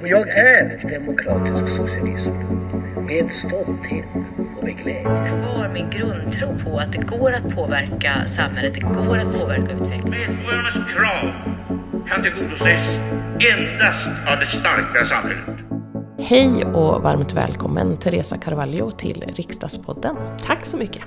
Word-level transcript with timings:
Och 0.00 0.08
jag 0.08 0.28
är 0.28 0.88
demokratisk 0.88 1.76
socialism 1.76 2.30
med 3.06 3.30
stolthet 3.30 4.06
och 4.56 4.64
med 4.64 4.76
glädje. 4.76 5.02
Kvar 5.02 5.70
min 5.74 5.90
grundtro 5.90 6.48
på 6.64 6.78
att 6.78 6.92
det 6.92 7.06
går 7.06 7.32
att 7.32 7.54
påverka 7.54 8.26
samhället, 8.26 8.74
det 8.74 8.80
går 8.80 9.18
att 9.18 9.40
påverka 9.40 9.72
utvecklingen. 9.72 10.10
Medborgarnas 10.10 10.74
krav 10.94 11.32
kan 12.08 12.22
tillgodoses 12.22 12.98
endast 13.52 14.08
av 14.08 14.38
det 14.40 14.46
starka 14.46 15.04
samhället. 15.04 15.44
Hej 16.18 16.64
och 16.64 17.02
varmt 17.02 17.32
välkommen 17.32 17.98
Teresa 17.98 18.38
Carvalho 18.38 18.90
till 18.90 19.24
Riksdagspodden. 19.36 20.16
Tack 20.42 20.64
så 20.64 20.76
mycket. 20.76 21.02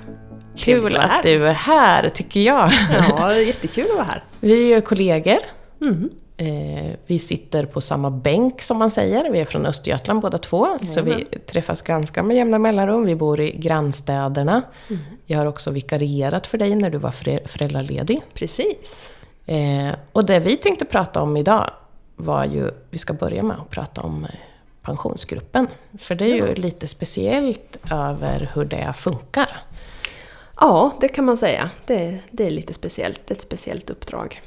Kul 0.56 0.96
att, 0.96 1.10
att 1.10 1.22
du 1.22 1.46
är 1.46 1.52
här, 1.52 2.08
tycker 2.08 2.40
jag. 2.40 2.70
Ja, 2.90 3.28
det 3.28 3.34
är 3.34 3.46
jättekul 3.46 3.84
att 3.90 3.96
vara 3.96 4.04
här. 4.04 4.22
Vi 4.40 4.72
är 4.72 4.74
ju 4.76 4.80
kollegor. 4.80 5.38
Mm. 5.82 6.10
Eh, 6.40 6.92
Vi 7.06 7.18
sitter 7.18 7.66
på 7.66 7.80
samma 7.80 8.10
bänk 8.10 8.62
som 8.62 8.78
man 8.78 8.90
säger. 8.90 9.30
Vi 9.30 9.38
är 9.40 9.44
från 9.44 9.66
Östergötland 9.66 10.20
båda 10.20 10.38
två. 10.38 10.78
Så 10.86 11.00
vi 11.00 11.24
träffas 11.38 11.82
ganska 11.82 12.22
med 12.22 12.36
jämna 12.36 12.58
mellanrum. 12.58 13.04
Vi 13.04 13.14
bor 13.16 13.40
i 13.40 13.50
grannstäderna. 13.56 14.62
Mm. 14.90 15.02
Jag 15.26 15.38
har 15.38 15.46
också 15.46 15.70
vikarierat 15.70 16.46
för 16.46 16.58
dig 16.58 16.74
när 16.74 16.90
du 16.90 16.98
var 16.98 17.10
förä- 17.10 17.46
föräldraledig. 17.48 18.22
Precis. 18.34 19.10
Eh, 19.46 19.94
och 20.12 20.24
det 20.24 20.38
vi 20.38 20.56
tänkte 20.56 20.84
prata 20.84 21.22
om 21.22 21.36
idag 21.36 21.70
var 22.16 22.44
ju, 22.44 22.70
vi 22.90 22.98
ska 22.98 23.12
börja 23.12 23.42
med 23.42 23.56
att 23.60 23.70
prata 23.70 24.00
om 24.00 24.24
eh, 24.24 24.30
pensionsgruppen. 24.82 25.66
För 25.98 26.14
det 26.14 26.24
är 26.24 26.34
ju 26.34 26.54
lite 26.54 26.86
speciellt 26.86 27.76
över 27.90 28.50
hur 28.54 28.64
det 28.64 28.92
funkar. 28.96 29.56
Ja, 30.56 30.90
det 31.00 31.08
kan 31.08 31.24
man 31.24 31.36
säga. 31.36 31.70
Det, 31.86 32.18
det 32.30 32.46
är 32.46 32.50
lite 32.50 32.74
speciellt. 32.74 33.30
Ett 33.30 33.40
speciellt 33.40 33.90
uppdrag. 33.90 34.40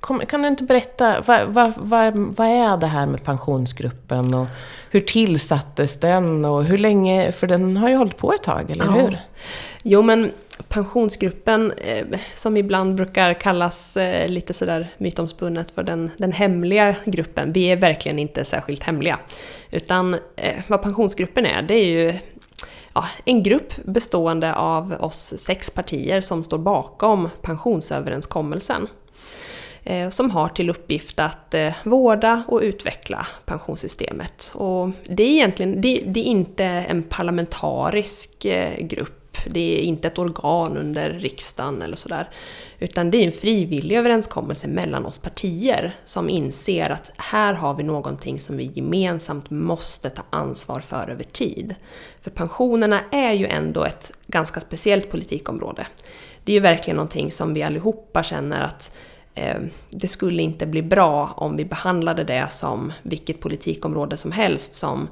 Kom, 0.00 0.20
kan 0.20 0.42
du 0.42 0.48
inte 0.48 0.64
berätta, 0.64 1.20
vad, 1.26 1.48
vad, 1.48 1.72
vad, 1.76 2.16
vad 2.16 2.46
är 2.46 2.76
det 2.76 2.86
här 2.86 3.06
med 3.06 3.24
pensionsgruppen 3.24 4.34
och 4.34 4.46
hur 4.90 5.00
tillsattes 5.00 6.00
den 6.00 6.44
och 6.44 6.64
hur 6.64 6.78
länge, 6.78 7.32
för 7.32 7.46
den 7.46 7.76
har 7.76 7.88
ju 7.88 7.96
hållit 7.96 8.16
på 8.16 8.32
ett 8.32 8.42
tag, 8.42 8.70
eller 8.70 8.84
Ja. 8.84 8.90
hur? 8.90 9.18
Jo, 9.82 10.02
men 10.02 10.30
pensionsgruppen, 10.68 11.72
eh, 11.72 12.06
som 12.34 12.56
ibland 12.56 12.94
brukar 12.94 13.34
kallas 13.34 13.96
eh, 13.96 14.28
lite 14.28 14.54
sådär 14.54 14.88
mytomspunnet 14.98 15.70
för 15.70 15.82
den, 15.82 16.10
den 16.16 16.32
hemliga 16.32 16.94
gruppen, 17.04 17.52
vi 17.52 17.64
är 17.64 17.76
verkligen 17.76 18.18
inte 18.18 18.44
särskilt 18.44 18.82
hemliga. 18.82 19.18
Utan 19.70 20.16
eh, 20.36 20.60
vad 20.68 20.82
pensionsgruppen 20.82 21.46
är, 21.46 21.62
det 21.62 21.74
är 21.74 21.84
ju 21.84 22.14
ja, 22.94 23.04
en 23.24 23.42
grupp 23.42 23.74
bestående 23.84 24.54
av 24.54 24.94
oss 25.00 25.34
sex 25.38 25.70
partier 25.70 26.20
som 26.20 26.44
står 26.44 26.58
bakom 26.58 27.28
pensionsöverenskommelsen. 27.42 28.88
Eh, 29.84 30.08
som 30.08 30.30
har 30.30 30.48
till 30.48 30.70
uppgift 30.70 31.20
att 31.20 31.54
eh, 31.54 31.72
vårda 31.84 32.42
och 32.48 32.60
utveckla 32.60 33.26
pensionssystemet. 33.44 34.52
Och 34.54 34.90
det 35.04 35.22
är 35.22 35.30
egentligen 35.30 35.80
det, 35.80 36.02
det 36.06 36.20
är 36.20 36.24
inte 36.24 36.64
en 36.64 37.02
parlamentarisk 37.02 38.44
eh, 38.44 38.78
grupp, 38.80 39.38
det 39.46 39.78
är 39.78 39.82
inte 39.82 40.08
ett 40.08 40.18
organ 40.18 40.76
under 40.76 41.10
riksdagen 41.10 41.82
eller 41.82 41.96
sådär. 41.96 42.28
Utan 42.78 43.10
det 43.10 43.18
är 43.18 43.26
en 43.26 43.32
frivillig 43.32 43.96
överenskommelse 43.96 44.68
mellan 44.68 45.06
oss 45.06 45.18
partier 45.18 45.94
som 46.04 46.28
inser 46.28 46.90
att 46.90 47.12
här 47.16 47.54
har 47.54 47.74
vi 47.74 47.82
någonting 47.82 48.40
som 48.40 48.56
vi 48.56 48.70
gemensamt 48.74 49.50
måste 49.50 50.10
ta 50.10 50.22
ansvar 50.30 50.80
för 50.80 51.10
över 51.10 51.24
tid. 51.24 51.74
För 52.20 52.30
pensionerna 52.30 53.00
är 53.12 53.32
ju 53.32 53.46
ändå 53.46 53.84
ett 53.84 54.12
ganska 54.26 54.60
speciellt 54.60 55.10
politikområde. 55.10 55.86
Det 56.44 56.52
är 56.52 56.54
ju 56.54 56.60
verkligen 56.60 56.96
någonting 56.96 57.30
som 57.30 57.54
vi 57.54 57.62
allihopa 57.62 58.22
känner 58.22 58.62
att 58.62 58.92
Eh, 59.34 59.60
det 59.90 60.08
skulle 60.08 60.42
inte 60.42 60.66
bli 60.66 60.82
bra 60.82 61.32
om 61.36 61.56
vi 61.56 61.64
behandlade 61.64 62.24
det 62.24 62.46
som 62.50 62.92
vilket 63.02 63.40
politikområde 63.40 64.16
som 64.16 64.32
helst 64.32 64.74
som 64.74 65.08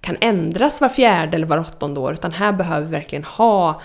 kan 0.00 0.16
ändras 0.20 0.80
var 0.80 0.88
fjärde 0.88 1.36
eller 1.36 1.46
var 1.46 1.58
åttonde 1.58 2.00
år, 2.00 2.12
utan 2.12 2.32
här 2.32 2.52
behöver 2.52 2.86
vi 2.86 2.92
verkligen 2.92 3.24
ha 3.24 3.80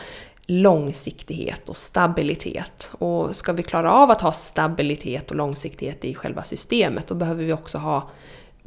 långsiktighet 0.46 1.70
och 1.70 1.78
stabilitet. 1.78 2.92
Och 2.94 3.36
ska 3.36 3.54
vi 3.54 3.64
klara 3.64 3.94
av 3.94 4.12
att 4.12 4.22
ha 4.22 4.32
stabilitet 4.32 5.32
och 5.32 5.38
långsiktighet 5.38 6.06
i 6.06 6.16
själva 6.16 6.44
systemet, 6.44 7.08
då 7.08 7.16
behöver 7.16 7.44
vi 7.44 7.54
också 7.54 7.78
ha 7.78 8.10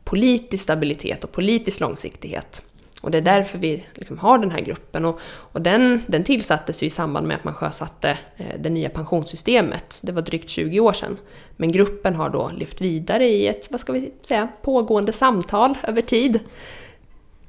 politisk 0.05 0.65
stabilitet 0.65 1.25
och 1.25 1.33
politisk 1.33 1.81
långsiktighet. 1.81 2.62
Och 3.04 3.10
det 3.10 3.19
är 3.19 3.22
därför 3.22 3.59
vi 3.59 3.84
liksom 3.94 4.19
har 4.19 4.38
den 4.38 4.50
här 4.50 4.60
gruppen. 4.60 5.04
Och, 5.04 5.20
och 5.25 5.60
den, 5.60 6.03
den 6.06 6.25
tillsattes 6.25 6.82
ju 6.82 6.87
i 6.87 6.91
samband 6.91 7.26
med 7.26 7.37
att 7.37 7.44
man 7.44 7.54
sjösatte 7.54 8.19
eh, 8.37 8.47
det 8.60 8.70
nya 8.70 8.88
pensionssystemet. 8.88 10.00
Det 10.03 10.12
var 10.12 10.22
drygt 10.22 10.48
20 10.48 10.81
år 10.81 10.92
sedan. 10.92 11.16
Men 11.56 11.72
gruppen 11.72 12.15
har 12.15 12.31
då 12.31 12.50
lyft 12.56 12.81
vidare 12.81 13.28
i 13.28 13.47
ett, 13.47 13.70
vad 13.70 13.81
ska 13.81 13.92
vi 13.92 14.12
säga, 14.22 14.48
pågående 14.62 15.12
samtal 15.12 15.75
över 15.82 16.03
tid. 16.03 16.41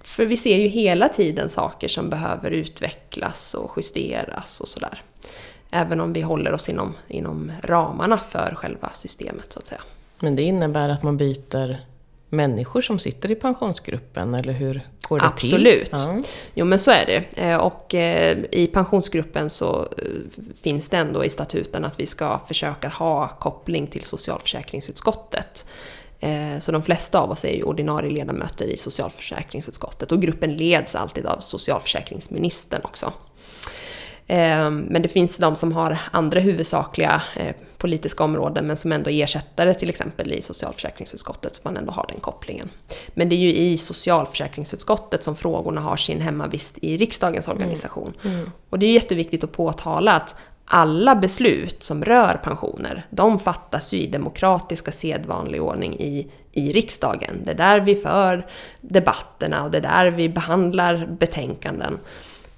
För 0.01 0.25
vi 0.25 0.37
ser 0.37 0.57
ju 0.57 0.67
hela 0.67 1.09
tiden 1.09 1.49
saker 1.49 1.87
som 1.87 2.09
behöver 2.09 2.51
utvecklas 2.51 3.53
och 3.53 3.73
justeras 3.77 4.61
och 4.61 4.67
sådär. 4.67 5.01
Även 5.71 6.01
om 6.01 6.13
vi 6.13 6.21
håller 6.21 6.53
oss 6.53 6.69
inom, 6.69 6.93
inom 7.07 7.51
ramarna 7.61 8.17
för 8.17 8.55
själva 8.55 8.89
systemet 8.93 9.53
så 9.53 9.59
att 9.59 9.67
säga. 9.67 9.81
Men 10.19 10.35
det 10.35 10.41
innebär 10.41 10.89
att 10.89 11.03
man 11.03 11.17
byter 11.17 11.77
människor 12.29 12.81
som 12.81 12.99
sitter 12.99 13.31
i 13.31 13.35
pensionsgruppen, 13.35 14.33
eller 14.33 14.53
hur 14.53 14.81
går 15.07 15.19
det 15.19 15.25
Absolut. 15.25 15.85
till? 15.85 15.99
Ja. 15.99 16.19
Jo 16.53 16.65
men 16.65 16.79
så 16.79 16.91
är 16.91 17.05
det. 17.05 17.41
Eh, 17.41 17.57
Och 17.57 17.95
eh, 17.95 18.37
i 18.51 18.67
pensionsgruppen 18.67 19.49
så 19.49 19.81
eh, 19.97 20.05
finns 20.61 20.89
det 20.89 20.97
ändå 20.97 21.25
i 21.25 21.29
statuten 21.29 21.85
att 21.85 21.99
vi 21.99 22.05
ska 22.05 22.39
försöka 22.39 22.87
ha 22.87 23.27
koppling 23.27 23.87
till 23.87 24.03
socialförsäkringsutskottet. 24.03 25.67
Så 26.59 26.71
de 26.71 26.81
flesta 26.81 27.19
av 27.19 27.31
oss 27.31 27.45
är 27.45 27.55
ju 27.55 27.63
ordinarie 27.63 28.11
ledamöter 28.11 28.65
i 28.67 28.77
socialförsäkringsutskottet 28.77 30.11
och 30.11 30.21
gruppen 30.21 30.57
leds 30.57 30.95
alltid 30.95 31.25
av 31.25 31.39
socialförsäkringsministern 31.39 32.81
också. 32.83 33.13
Eh, 34.27 34.69
Men 34.71 35.01
det 35.01 35.07
finns 35.07 35.37
de 35.37 35.55
som 35.55 35.71
har 35.71 35.99
andra 36.11 36.39
huvudsakliga 36.39 37.21
eh, 37.35 37.55
politiska 37.77 38.23
områden 38.23 38.67
men 38.67 38.77
som 38.77 38.91
ändå 38.91 39.09
är 39.09 39.23
ersättare 39.23 39.73
till 39.73 39.89
exempel 39.89 40.33
i 40.33 40.41
socialförsäkringsutskottet 40.41 41.55
så 41.55 41.61
man 41.63 41.77
ändå 41.77 41.91
har 41.91 42.05
den 42.09 42.19
kopplingen. 42.19 42.69
Men 43.13 43.29
det 43.29 43.35
är 43.35 43.39
ju 43.39 43.53
i 43.55 43.77
socialförsäkringsutskottet 43.77 45.23
som 45.23 45.35
frågorna 45.35 45.81
har 45.81 45.97
sin 45.97 46.21
hemmavist 46.21 46.77
i 46.81 46.97
riksdagens 46.97 47.47
organisation. 47.47 48.13
Och 48.69 48.79
det 48.79 48.85
är 48.85 48.93
jätteviktigt 48.93 49.43
att 49.43 49.51
påtala 49.51 50.11
att 50.11 50.35
alla 50.65 51.15
beslut 51.15 51.83
som 51.83 52.05
rör 52.05 52.39
pensioner, 52.43 53.05
de 53.09 53.39
fattas 53.39 53.93
ju 53.93 53.97
i 53.97 54.07
demokratiska 54.07 54.91
sedvanlig 54.91 55.61
ordning 55.61 55.99
i, 55.99 56.27
i 56.51 56.71
riksdagen. 56.71 57.41
Det 57.43 57.51
är 57.51 57.55
där 57.55 57.79
vi 57.79 57.95
för 57.95 58.47
debatterna 58.81 59.63
och 59.63 59.71
det 59.71 59.77
är 59.77 59.81
där 59.81 60.11
vi 60.11 60.29
behandlar 60.29 61.07
betänkanden. 61.19 61.99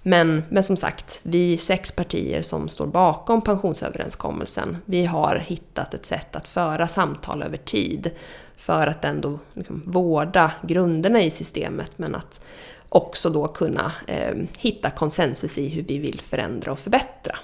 Men, 0.01 0.43
men 0.49 0.63
som 0.63 0.77
sagt, 0.77 1.19
vi 1.23 1.57
sex 1.57 1.91
partier 1.91 2.41
som 2.41 2.69
står 2.69 2.87
bakom 2.87 3.41
pensionsöverenskommelsen, 3.41 4.77
vi 4.85 5.05
har 5.05 5.35
hittat 5.35 5.93
ett 5.93 6.05
sätt 6.05 6.35
att 6.35 6.49
föra 6.49 6.87
samtal 6.87 7.43
över 7.43 7.57
tid 7.57 8.11
för 8.57 8.87
att 8.87 9.05
ändå 9.05 9.39
liksom 9.53 9.83
vårda 9.85 10.51
grunderna 10.61 11.21
i 11.21 11.31
systemet 11.31 11.91
men 11.95 12.15
att 12.15 12.41
också 12.89 13.29
då 13.29 13.47
kunna 13.47 13.91
eh, 14.07 14.35
hitta 14.57 14.89
konsensus 14.89 15.57
i 15.57 15.69
hur 15.69 15.83
vi 15.83 15.97
vill 15.97 16.21
förändra 16.21 16.71
och 16.71 16.79
förbättra. 16.79 17.37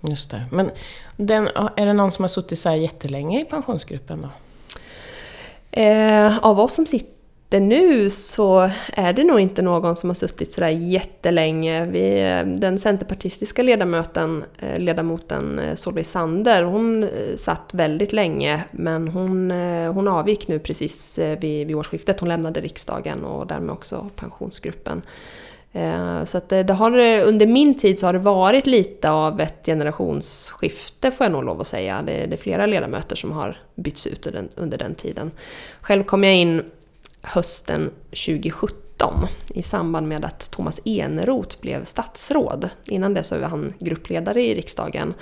Just 0.00 0.30
det. 0.30 0.44
Men 0.52 0.70
den, 1.16 1.48
är 1.76 1.86
det 1.86 1.92
någon 1.92 2.10
som 2.10 2.22
har 2.22 2.28
suttit 2.28 2.58
så 2.58 2.68
här 2.68 2.76
jättelänge 2.76 3.40
i 3.40 3.44
pensionsgruppen 3.44 4.22
då? 4.22 4.28
Eh, 5.80 6.38
av 6.38 6.60
oss 6.60 6.74
som 6.74 6.86
sitter 6.86 7.13
nu 7.60 8.10
så 8.10 8.70
är 8.92 9.12
det 9.12 9.24
nog 9.24 9.40
inte 9.40 9.62
någon 9.62 9.96
som 9.96 10.10
har 10.10 10.14
suttit 10.14 10.52
sådär 10.52 10.68
jättelänge. 10.68 11.86
Vi, 11.86 12.22
eh, 12.22 12.46
den 12.46 12.78
centerpartistiska 12.78 13.62
eh, 13.62 13.66
ledamoten, 13.66 14.44
ledamoten 14.76 15.60
Solveig 15.74 16.06
Sander, 16.06 16.62
hon 16.62 17.08
satt 17.36 17.70
väldigt 17.74 18.12
länge 18.12 18.64
men 18.70 19.08
hon, 19.08 19.50
hon 19.94 20.08
avgick 20.08 20.48
nu 20.48 20.58
precis 20.58 21.18
vid, 21.18 21.66
vid 21.66 21.76
årsskiftet. 21.76 22.20
Hon 22.20 22.28
lämnade 22.28 22.60
riksdagen 22.60 23.24
och 23.24 23.46
därmed 23.46 23.70
också 23.70 24.10
pensionsgruppen. 24.16 25.02
Så 26.24 26.38
att 26.38 26.48
det, 26.48 26.62
det 26.62 26.72
har, 26.72 26.90
under 27.20 27.46
min 27.46 27.78
tid 27.78 27.98
så 27.98 28.06
har 28.06 28.12
det 28.12 28.18
varit 28.18 28.66
lite 28.66 29.10
av 29.10 29.40
ett 29.40 29.66
generationsskifte 29.66 31.10
får 31.10 31.24
jag 31.24 31.32
nog 31.32 31.44
lov 31.44 31.60
att 31.60 31.66
säga. 31.66 32.02
Det, 32.06 32.26
det 32.26 32.34
är 32.34 32.36
flera 32.36 32.66
ledamöter 32.66 33.16
som 33.16 33.32
har 33.32 33.58
bytts 33.74 34.06
ut 34.06 34.26
under 34.26 34.40
den, 34.40 34.48
under 34.56 34.78
den 34.78 34.94
tiden. 34.94 35.30
Själv 35.80 36.04
kom 36.04 36.24
jag 36.24 36.36
in 36.36 36.62
hösten 37.24 37.90
2017 38.10 39.26
i 39.54 39.62
samband 39.62 40.08
med 40.08 40.24
att 40.24 40.50
Thomas 40.50 40.80
Eneroth 40.84 41.60
blev 41.60 41.84
statsråd. 41.84 42.68
Innan 42.86 43.14
dess 43.14 43.28
så 43.28 43.38
var 43.38 43.48
han 43.48 43.74
gruppledare 43.78 44.42
i 44.42 44.54
riksdagen. 44.54 45.14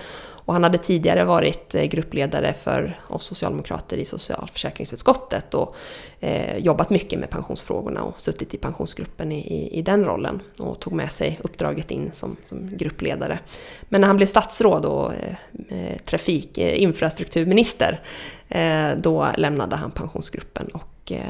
Och 0.44 0.54
han 0.54 0.62
hade 0.62 0.78
tidigare 0.78 1.24
varit 1.24 1.74
eh, 1.74 1.84
gruppledare 1.84 2.52
för 2.52 3.00
oss 3.08 3.24
socialdemokrater 3.24 3.96
i 3.96 4.04
socialförsäkringsutskottet 4.04 5.54
och 5.54 5.76
eh, 6.20 6.56
jobbat 6.56 6.90
mycket 6.90 7.18
med 7.18 7.30
pensionsfrågorna 7.30 8.02
och 8.02 8.20
suttit 8.20 8.54
i 8.54 8.58
pensionsgruppen 8.58 9.32
i, 9.32 9.38
i, 9.38 9.78
i, 9.78 9.82
den 9.82 10.04
rollen 10.04 10.40
och 10.58 10.80
tog 10.80 10.92
med 10.92 11.12
sig 11.12 11.40
uppdraget 11.42 11.90
in 11.90 12.10
som, 12.14 12.36
som 12.44 12.76
gruppledare. 12.76 13.38
Men 13.82 14.00
när 14.00 14.08
han 14.08 14.16
blev 14.16 14.26
statsråd 14.26 14.84
och 14.84 15.12
eh, 15.14 15.34
eh 15.68 15.98
trafik, 15.98 16.58
eh, 16.58 16.82
infrastrukturminister 16.82 18.00
eh, 18.48 18.90
då 18.96 19.28
lämnade 19.36 19.76
han 19.76 19.90
pensionsgruppen 19.90 20.68
och 20.68 21.12
eh, 21.12 21.24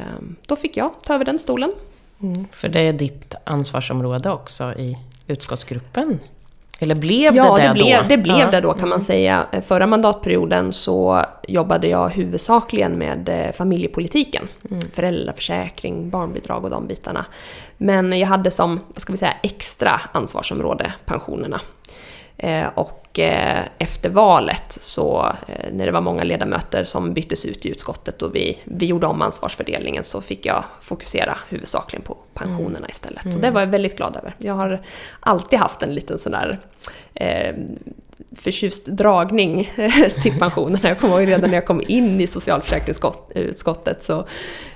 då 0.47 0.57
fick 0.57 0.77
jag 0.77 0.91
ta 1.03 1.15
över 1.15 1.25
den 1.25 1.39
stolen. 1.39 1.73
Mm, 2.23 2.47
för 2.53 2.69
det 2.69 2.81
är 2.81 2.93
ditt 2.93 3.35
ansvarsområde 3.45 4.31
också 4.31 4.75
i 4.75 4.99
utskottsgruppen? 5.27 6.19
Eller 6.81 6.95
blev 6.95 7.37
ja, 7.37 7.57
det 7.57 7.63
det, 7.63 7.69
det 7.69 7.75
blev, 7.75 8.03
då? 8.03 8.09
det 8.09 8.19
blev 8.19 8.39
ja. 8.39 8.51
det 8.51 8.61
då 8.61 8.73
kan 8.73 8.89
man 8.89 8.97
mm. 8.97 9.05
säga. 9.05 9.47
Förra 9.63 9.87
mandatperioden 9.87 10.73
så 10.73 11.25
jobbade 11.49 11.89
jag 11.89 12.09
huvudsakligen 12.09 12.93
med 12.93 13.29
eh, 13.29 13.53
familjepolitiken. 13.53 14.49
Mm. 14.71 14.81
Föräldraförsäkring, 14.81 16.11
barnbidrag 16.11 16.65
och 16.65 16.71
de 16.71 16.87
bitarna. 16.87 17.25
Men 17.77 18.19
jag 18.19 18.29
hade 18.29 18.51
som, 18.51 18.81
vad 18.89 19.01
ska 19.01 19.13
vi 19.13 19.19
säga, 19.19 19.37
extra 19.43 20.01
ansvarsområde 20.13 20.93
pensionerna. 21.05 21.61
Eh, 22.43 22.69
och 22.75 23.19
eh, 23.19 23.65
efter 23.79 24.11
valet, 24.11 24.79
så, 24.81 25.37
eh, 25.49 25.73
när 25.73 25.87
det 25.87 25.93
var 25.93 26.01
många 26.01 26.25
ledamöter 26.25 26.85
som 26.85 27.15
byttes 27.15 27.45
ut 27.45 27.67
i 27.67 27.69
utskottet 27.69 28.23
och 28.23 28.35
vi, 28.35 28.59
vi 28.65 28.87
gjorde 28.87 29.07
om 29.07 29.23
ansvarsfördelningen, 29.23 30.05
så 30.05 30.21
fick 30.21 30.47
jag 30.47 30.65
fokusera 30.81 31.39
huvudsakligen 31.49 32.03
på 32.03 32.17
pensionerna 32.35 32.79
mm. 32.79 32.91
istället. 32.91 33.33
Så 33.33 33.39
det 33.39 33.51
var 33.51 33.61
jag 33.61 33.67
väldigt 33.67 33.97
glad 33.97 34.17
över. 34.17 34.35
Jag 34.39 34.55
har 34.55 34.83
alltid 35.21 35.59
haft 35.59 35.83
en 35.83 35.95
liten 35.95 36.19
sån 36.19 36.33
där 36.33 36.59
eh, 37.15 37.55
förtjust 38.37 38.87
dragning 38.87 39.71
till 40.23 40.39
pensionerna. 40.39 40.89
Jag 40.89 40.99
kommer 40.99 41.21
ihåg 41.21 41.29
redan 41.29 41.51
när 41.51 41.57
jag 41.57 41.67
kom 41.67 41.83
in 41.87 42.21
i 42.21 42.27
socialförsäkringsutskottet 42.27 44.03
så, 44.03 44.27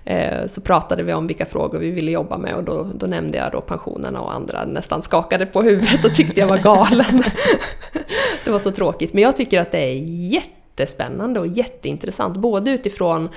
eh, 0.04 0.46
så 0.46 0.60
pratade 0.60 1.02
vi 1.02 1.12
om 1.12 1.26
vilka 1.26 1.44
frågor 1.44 1.78
vi 1.78 1.90
ville 1.90 2.10
jobba 2.10 2.38
med 2.38 2.54
och 2.54 2.64
då, 2.64 2.90
då 2.94 3.06
nämnde 3.06 3.38
jag 3.38 3.52
då 3.52 3.60
pensionerna 3.60 4.20
och 4.20 4.34
andra 4.34 4.64
nästan 4.64 5.02
skakade 5.02 5.46
på 5.46 5.62
huvudet 5.62 6.04
och 6.04 6.14
tyckte 6.14 6.40
jag 6.40 6.46
var 6.46 6.58
galen. 6.58 7.22
det 8.44 8.50
var 8.50 8.58
så 8.58 8.70
tråkigt. 8.70 9.12
Men 9.12 9.22
jag 9.22 9.36
tycker 9.36 9.60
att 9.60 9.72
det 9.72 9.78
är 9.78 9.94
jättespännande 10.32 11.40
och 11.40 11.46
jätteintressant, 11.46 12.36
både 12.36 12.70
utifrån 12.70 13.28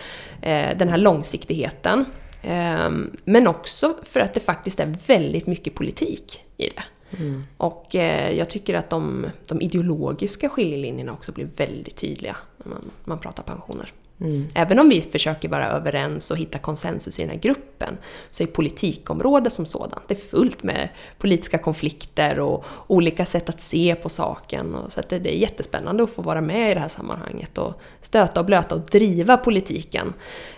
eh, 0.41 0.77
den 0.77 0.89
här 0.89 0.97
långsiktigheten 0.97 2.05
eh, 2.41 2.89
men 3.23 3.47
också 3.47 3.95
för 4.03 4.19
att 4.19 4.33
det 4.33 4.39
faktiskt 4.39 4.79
är 4.79 4.95
väldigt 5.07 5.47
mycket 5.47 5.75
politik 5.75 6.43
i 6.57 6.69
det. 6.69 6.83
Mm. 7.17 7.43
Och 7.57 7.95
eh, 7.95 8.37
jag 8.37 8.49
tycker 8.49 8.75
att 8.75 8.89
de, 8.89 9.25
de, 9.47 9.61
ideologiska 9.61 10.49
skiljelinjerna 10.49 11.13
också 11.13 11.31
blir 11.31 11.47
väldigt 11.57 11.95
tydliga 11.95 12.37
när 12.57 12.67
man, 12.67 12.91
man 13.03 13.19
pratar 13.19 13.43
pensioner. 13.43 13.93
Mm. 14.21 14.47
Även 14.55 14.79
om 14.79 14.89
vi 14.89 15.01
försöker 15.01 15.49
vara 15.49 15.67
överens 15.67 16.31
och 16.31 16.37
hitta 16.37 16.57
konsensus 16.57 17.19
i 17.19 17.21
den 17.21 17.31
här 17.31 17.39
gruppen 17.39 17.97
så 18.29 18.43
är 18.43 18.47
politikområdet 18.47 19.53
som 19.53 19.65
sådant, 19.65 20.07
det 20.07 20.13
är 20.13 20.19
fullt 20.19 20.63
med 20.63 20.89
politiska 21.17 21.57
konflikter 21.57 22.39
och 22.39 22.65
olika 22.87 23.25
sätt 23.25 23.49
att 23.49 23.61
se 23.61 23.95
på 23.95 24.09
saken. 24.09 24.75
Och 24.75 24.91
så 24.91 25.01
det, 25.09 25.19
det, 25.19 25.35
är 25.35 25.37
jättespännande 25.37 26.03
att 26.03 26.09
få 26.09 26.21
vara 26.21 26.41
med 26.41 26.71
i 26.71 26.73
det 26.73 26.79
här 26.79 26.87
sammanhanget 26.87 27.57
och 27.57 27.81
stöta 28.01 28.39
och 28.39 28.45
blöta 28.45 28.75
och 28.75 28.81
driva 28.81 29.37
politiken. 29.37 30.13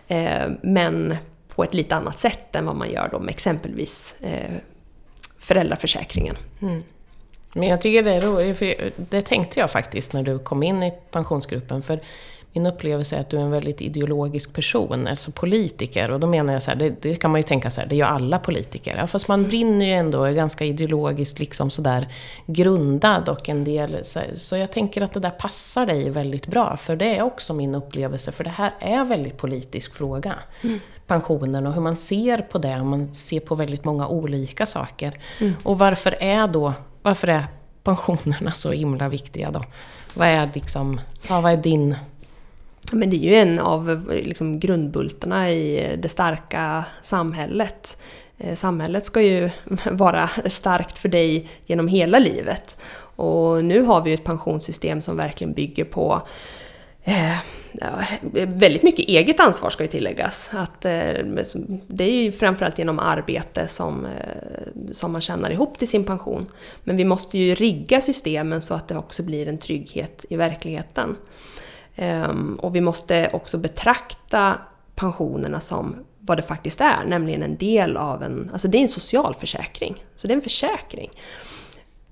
Eh, 0.08 0.50
men 0.62 1.16
på 1.48 1.64
ett 1.64 1.74
lite 1.74 1.96
annat 1.96 2.18
sätt 2.18 2.56
än 2.56 2.66
vad 2.66 2.76
man 2.76 2.92
gör 2.92 3.10
då 3.12 3.20
med 3.20 3.30
exempelvis 3.30 4.16
eh, 4.20 4.56
föräldraförsäkringen. 5.42 6.36
Mm. 6.62 6.84
Men 7.54 7.68
jag 7.68 7.82
tycker 7.82 8.04
det 8.04 8.12
är 8.12 8.22
roligt, 8.22 8.58
för 8.58 8.92
det 9.10 9.22
tänkte 9.22 9.60
jag 9.60 9.72
faktiskt 9.72 10.14
när 10.14 10.24
du 10.24 10.40
kom 10.40 10.64
in 10.64 10.84
i 10.84 10.94
pensionsgruppen. 11.12 11.82
För 11.82 12.00
min 12.54 12.66
upplevelse 12.66 13.16
är 13.16 13.22
att 13.22 13.30
du 13.30 13.38
är 13.38 13.42
en 13.42 13.52
väldigt 13.52 13.82
ideologisk 13.82 14.54
person, 14.54 15.08
alltså 15.08 15.32
politiker. 15.32 16.12
Och 16.12 16.20
då 16.20 16.28
menar 16.28 16.54
jag 16.54 16.64
så 16.64 16.72
här, 16.72 16.78
det, 16.78 17.02
det, 17.02 17.16
kan 17.16 17.32
man 17.32 17.40
ju 17.40 17.44
tänka 17.44 17.70
så 17.70 17.82
här, 17.82 17.88
det 17.88 17.96
är 17.96 17.98
ju 17.98 18.04
alla 18.04 18.40
politiker. 18.40 18.98
Ja, 18.98 19.08
fast 19.08 19.28
man 19.28 19.44
brinner 19.44 19.86
ju 19.86 19.92
ändå, 19.92 20.24
är 20.24 20.32
ganska 20.32 20.66
ideologiskt 20.66 21.40
liksom 21.40 21.70
sådär 21.70 22.08
grundad 22.46 23.30
och 23.30 23.50
en 23.50 23.64
del... 23.64 24.06
Så, 24.06 24.20
så 24.36 24.58
jag 24.58 24.72
tänker 24.72 25.02
att 25.02 25.14
det 25.14 25.20
där 25.20 25.30
passar 25.30 25.86
dig 25.86 26.10
väldigt 26.10 26.48
bra, 26.48 26.78
för 26.78 26.96
det 26.96 27.18
är 27.18 27.22
också 27.22 27.54
min 27.54 27.76
upplevelse, 27.76 28.32
för 28.32 28.44
det 28.44 28.50
här 28.50 28.74
är 28.80 28.98
en 28.98 29.08
väldigt 29.08 29.38
politisk 29.38 29.96
fråga. 29.96 30.36
Mm. 30.64 30.80
Pensionen 31.08 31.68
och 31.68 31.74
hur 31.74 31.82
man 31.82 31.98
ser 31.98 32.38
på 32.38 32.58
det, 32.58 32.80
och 32.80 32.86
man 32.86 33.14
ser 33.14 33.40
på 33.40 33.56
väldigt 33.56 33.86
många 33.86 34.08
olika 34.08 34.66
saker. 34.66 35.20
Mm. 35.40 35.54
Och 35.64 35.80
varför 35.80 36.18
är 36.20 36.48
då, 36.48 36.74
varför 37.02 37.28
är 37.28 37.46
pensionerna 37.84 38.52
så 38.52 38.72
himla 38.72 39.10
viktiga 39.10 39.52
då? 39.52 39.64
Vad 40.14 40.28
är 40.28 40.50
liksom, 40.54 41.02
ja, 41.30 41.42
vad 41.42 41.52
är 41.52 41.58
din 41.58 41.96
men 42.92 43.10
det 43.10 43.16
är 43.16 43.30
ju 43.30 43.36
en 43.36 43.60
av 43.60 44.06
liksom, 44.10 44.60
grundbultarna 44.60 45.52
i 45.52 45.96
det 46.02 46.10
starka 46.10 46.86
samhället. 47.02 47.98
Eh, 48.38 48.56
samhället 48.56 49.06
ska 49.06 49.22
ju 49.22 49.50
vara 49.92 50.30
starkt 50.46 50.98
för 50.98 51.10
dig 51.10 51.50
genom 51.66 51.88
hela 51.88 52.20
livet. 52.20 52.78
Och 53.16 53.66
nu 53.66 53.82
har 53.82 54.02
vi 54.02 54.14
ett 54.14 54.24
pensionssystem 54.24 55.02
som 55.02 55.18
verkligen 55.18 55.54
bygger 55.54 55.84
på 55.84 56.22
eh, 57.04 57.38
väldigt 58.48 58.84
mycket 58.84 59.06
eget 59.06 59.40
ansvar 59.40 59.70
ska 59.70 59.84
ju 59.84 59.90
tilläggas. 59.90 60.52
Att, 60.54 60.86
eh, 60.86 60.92
det 61.88 62.04
är 62.04 62.24
ju 62.24 62.32
framförallt 62.32 62.78
genom 62.78 63.00
arbete 63.00 63.68
som, 63.68 64.06
eh, 64.06 64.92
som 64.92 65.12
man 65.12 65.22
tjänar 65.22 65.52
ihop 65.52 65.78
till 65.78 65.88
sin 65.88 66.04
pension. 66.04 66.46
Men 66.84 66.98
vi 66.98 67.06
måste 67.06 67.38
ju 67.38 67.56
rigga 67.56 68.02
systemen 68.02 68.62
så 68.62 68.74
att 68.74 68.88
det 68.88 68.98
också 68.98 69.24
blir 69.24 69.48
en 69.48 69.58
trygghet 69.58 70.26
i 70.30 70.36
verkligheten. 70.36 71.16
Ehm, 71.96 72.56
och 72.56 72.76
vi 72.76 72.82
måste 72.82 73.30
också 73.34 73.58
betrakta 73.58 74.58
pensionerna 74.96 75.60
som 75.60 75.96
vad 76.20 76.38
det 76.38 76.42
faktiskt 76.44 76.82
är, 76.82 77.06
nämligen 77.06 77.44
en 77.44 77.58
del 77.58 77.98
av 77.98 78.24
en... 78.24 78.50
Alltså 78.52 78.68
det 78.68 78.78
är 78.78 78.82
en 78.82 78.88
socialförsäkring, 78.88 80.04
så 80.16 80.28
det 80.28 80.34
är 80.34 80.36
en 80.36 80.42
försäkring. 80.42 81.12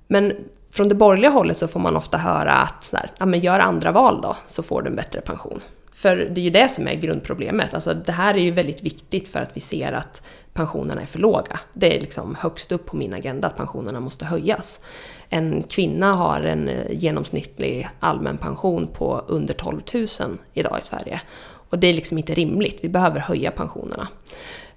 Men 0.07 0.35
från 0.71 0.89
det 0.89 0.95
borgerliga 0.95 1.31
hållet 1.31 1.57
så 1.57 1.67
får 1.67 1.79
man 1.79 1.97
ofta 1.97 2.17
höra 2.17 2.53
att 2.53 2.83
så 2.83 2.97
ja, 3.17 3.25
men 3.25 3.39
gör 3.39 3.59
andra 3.59 3.91
val 3.91 4.21
då, 4.21 4.35
så 4.47 4.63
får 4.63 4.81
du 4.81 4.89
en 4.89 4.95
bättre 4.95 5.21
pension. 5.21 5.61
För 5.91 6.15
det 6.15 6.41
är 6.41 6.43
ju 6.43 6.49
det 6.49 6.69
som 6.69 6.87
är 6.87 6.95
grundproblemet. 6.95 7.73
Alltså 7.73 7.93
det 7.93 8.11
här 8.11 8.33
är 8.33 8.41
ju 8.41 8.51
väldigt 8.51 8.83
viktigt 8.83 9.27
för 9.27 9.39
att 9.39 9.57
vi 9.57 9.61
ser 9.61 9.91
att 9.91 10.23
pensionerna 10.53 11.01
är 11.01 11.05
för 11.05 11.19
låga. 11.19 11.59
Det 11.73 11.97
är 11.97 12.01
liksom 12.01 12.35
högst 12.39 12.71
upp 12.71 12.85
på 12.85 12.97
min 12.97 13.13
agenda 13.13 13.47
att 13.47 13.57
pensionerna 13.57 13.99
måste 13.99 14.25
höjas. 14.25 14.81
En 15.29 15.63
kvinna 15.63 16.13
har 16.13 16.41
en 16.41 16.67
eh, 16.67 16.91
genomsnittlig 16.91 17.89
allmän 17.99 18.37
pension 18.37 18.87
på 18.87 19.23
under 19.27 19.53
12 19.53 19.81
000 19.93 20.07
idag 20.53 20.79
i 20.79 20.81
Sverige. 20.81 21.21
Och 21.69 21.79
det 21.79 21.87
är 21.87 21.93
liksom 21.93 22.17
inte 22.17 22.33
rimligt, 22.33 22.77
vi 22.81 22.89
behöver 22.89 23.19
höja 23.19 23.51
pensionerna. 23.51 24.07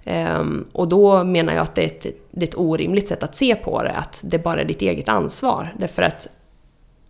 Um, 0.05 0.65
och 0.71 0.87
då 0.87 1.23
menar 1.23 1.53
jag 1.53 1.61
att 1.61 1.75
det 1.75 1.81
är, 1.81 1.85
ett, 1.85 2.05
det 2.31 2.45
är 2.45 2.47
ett 2.49 2.57
orimligt 2.57 3.07
sätt 3.07 3.23
att 3.23 3.35
se 3.35 3.55
på 3.55 3.83
det, 3.83 3.91
att 3.91 4.21
det 4.23 4.39
bara 4.39 4.61
är 4.61 4.65
ditt 4.65 4.81
eget 4.81 5.09
ansvar. 5.09 5.75
Därför 5.79 6.01
att 6.01 6.27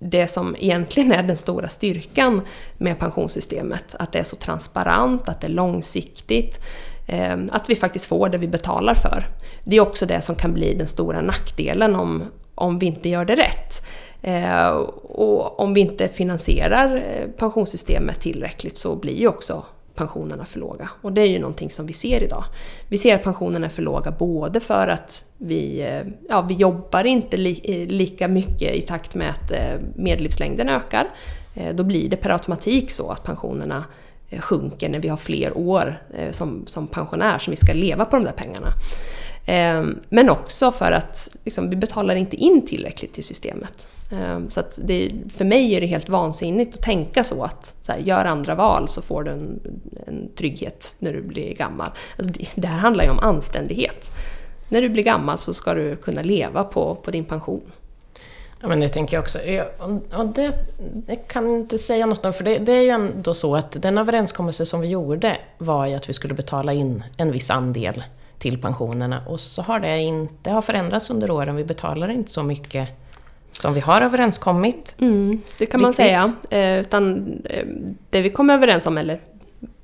det 0.03 0.27
som 0.27 0.55
egentligen 0.59 1.11
är 1.11 1.23
den 1.23 1.37
stora 1.37 1.69
styrkan 1.69 2.41
med 2.77 2.99
pensionssystemet, 2.99 3.95
att 3.99 4.11
det 4.11 4.19
är 4.19 4.23
så 4.23 4.35
transparent, 4.35 5.29
att 5.29 5.41
det 5.41 5.47
är 5.47 5.51
långsiktigt, 5.51 6.59
eh, 7.07 7.37
att 7.51 7.69
vi 7.69 7.75
faktiskt 7.75 8.05
får 8.05 8.29
det 8.29 8.37
vi 8.37 8.47
betalar 8.47 8.93
för. 8.93 9.25
Det 9.63 9.75
är 9.75 9.79
också 9.79 10.05
det 10.05 10.21
som 10.21 10.35
kan 10.35 10.53
bli 10.53 10.73
den 10.73 10.87
stora 10.87 11.21
nackdelen 11.21 11.95
om, 11.95 12.23
om 12.55 12.79
vi 12.79 12.85
inte 12.85 13.09
gör 13.09 13.25
det 13.25 13.35
rätt. 13.35 13.85
Eh, 14.21 14.69
och 15.03 15.59
om 15.59 15.73
vi 15.73 15.81
inte 15.81 16.07
finansierar 16.07 16.95
eh, 16.95 17.29
pensionssystemet 17.37 18.19
tillräckligt 18.19 18.77
så 18.77 18.95
blir 18.95 19.19
ju 19.19 19.27
också 19.27 19.63
pensionerna 19.95 20.45
för 20.45 20.59
låga. 20.59 20.89
Och 21.01 21.13
det 21.13 21.21
är 21.21 21.25
ju 21.25 21.39
någonting 21.39 21.69
som 21.69 21.85
vi 21.85 21.93
ser 21.93 22.23
idag. 22.23 22.43
Vi 22.87 22.97
ser 22.97 23.15
att 23.15 23.23
pensionerna 23.23 23.65
är 23.65 23.69
för 23.69 23.81
låga 23.81 24.11
både 24.11 24.59
för 24.59 24.87
att 24.87 25.25
vi, 25.37 25.81
eh, 25.81 26.01
ja, 26.29 26.41
vi 26.41 26.53
jobbar 26.53 27.03
inte 27.03 27.37
li, 27.37 27.61
eh, 27.63 27.87
lika 27.87 28.27
mycket 28.27 28.75
i 28.75 28.81
takt 28.81 29.15
med 29.15 29.29
att 29.29 29.51
eh, 29.51 29.79
medellivslängden 29.95 30.69
ökar. 30.69 31.09
Då 31.73 31.83
blir 31.83 32.09
det 32.09 32.15
per 32.15 32.29
automatik 32.29 32.91
så 32.91 33.09
att 33.09 33.23
pensionerna 33.23 33.85
sjunker 34.39 34.89
när 34.89 34.99
vi 34.99 35.07
har 35.07 35.17
fler 35.17 35.57
år 35.57 35.97
som, 36.31 36.63
som 36.67 36.87
pensionär 36.87 37.39
som 37.39 37.51
vi 37.51 37.55
ska 37.55 37.73
leva 37.73 38.05
på 38.05 38.15
de 38.15 38.25
där 38.25 38.31
pengarna. 38.31 38.73
Ehm, 39.45 39.99
men 40.09 40.29
också 40.29 40.71
för 40.71 40.91
att 40.91 41.29
liksom, 41.43 41.69
vi 41.69 41.75
betalar 41.75 42.15
inte 42.15 42.35
in 42.35 42.65
tillräckligt 42.65 43.13
till 43.13 43.23
systemet. 43.23 43.87
Ehm, 44.11 44.49
så 44.49 44.59
att 44.59 44.79
det, 44.83 45.11
för 45.29 45.45
mig 45.45 45.75
är 45.75 45.81
det 45.81 45.87
helt 45.87 46.09
vansinnigt 46.09 46.75
att 46.75 46.81
tänka 46.81 47.23
så 47.23 47.43
att 47.43 47.75
så 47.81 47.91
här, 47.91 47.99
gör 47.99 48.25
andra 48.25 48.55
val 48.55 48.87
så 48.87 49.01
får 49.01 49.23
du 49.23 49.31
en, 49.31 49.59
en 50.07 50.29
trygghet 50.35 50.95
när 50.99 51.13
du 51.13 51.21
blir 51.21 51.53
gammal. 51.53 51.91
Alltså 52.17 52.33
det, 52.33 52.47
det 52.55 52.67
här 52.67 52.77
handlar 52.77 53.03
ju 53.03 53.09
om 53.09 53.19
anständighet. 53.19 54.11
När 54.69 54.81
du 54.81 54.89
blir 54.89 55.03
gammal 55.03 55.37
så 55.37 55.53
ska 55.53 55.73
du 55.73 55.95
kunna 55.95 56.21
leva 56.21 56.63
på, 56.63 56.95
på 56.95 57.11
din 57.11 57.25
pension. 57.25 57.71
Ja, 58.61 58.67
men 58.67 58.79
det 58.79 58.89
tänker 58.89 59.17
jag 59.17 59.21
också. 59.21 59.39
Ja, 59.41 60.23
det, 60.35 60.53
det 60.93 61.15
kan 61.15 61.49
jag 61.49 61.59
inte 61.59 61.77
säga 61.77 62.05
något 62.05 62.25
om, 62.25 62.33
för 62.33 62.43
det, 62.43 62.57
det, 62.57 62.71
är 62.71 62.81
ju 62.81 62.89
ändå 62.89 63.33
så 63.33 63.55
att 63.55 63.81
den 63.81 63.97
överenskommelse 63.97 64.65
som 64.65 64.81
vi 64.81 64.87
gjorde 64.87 65.37
var 65.57 65.87
ju 65.87 65.93
att 65.93 66.09
vi 66.09 66.13
skulle 66.13 66.33
betala 66.33 66.73
in 66.73 67.03
en 67.17 67.31
viss 67.31 67.49
andel 67.49 68.03
till 68.43 68.61
pensionerna 68.61 69.21
och 69.27 69.39
så 69.39 69.61
har 69.61 69.79
det 69.79 69.97
inte 69.99 70.51
har 70.51 70.61
förändrats 70.61 71.09
under 71.09 71.31
åren. 71.31 71.55
Vi 71.55 71.63
betalar 71.63 72.07
inte 72.07 72.31
så 72.31 72.43
mycket 72.43 72.89
som 73.51 73.73
vi 73.73 73.79
har 73.79 74.01
överenskommit. 74.01 74.95
Mm, 74.99 75.41
det 75.57 75.65
kan 75.65 75.81
man 75.81 75.91
Riktigt. 75.91 76.05
säga. 76.05 76.33
Eh, 76.49 76.79
utan 76.79 77.27
eh, 77.49 77.65
det 78.09 78.21
vi 78.21 78.29
kom 78.29 78.49
överens 78.49 78.87
om, 78.87 78.97
eller 78.97 79.19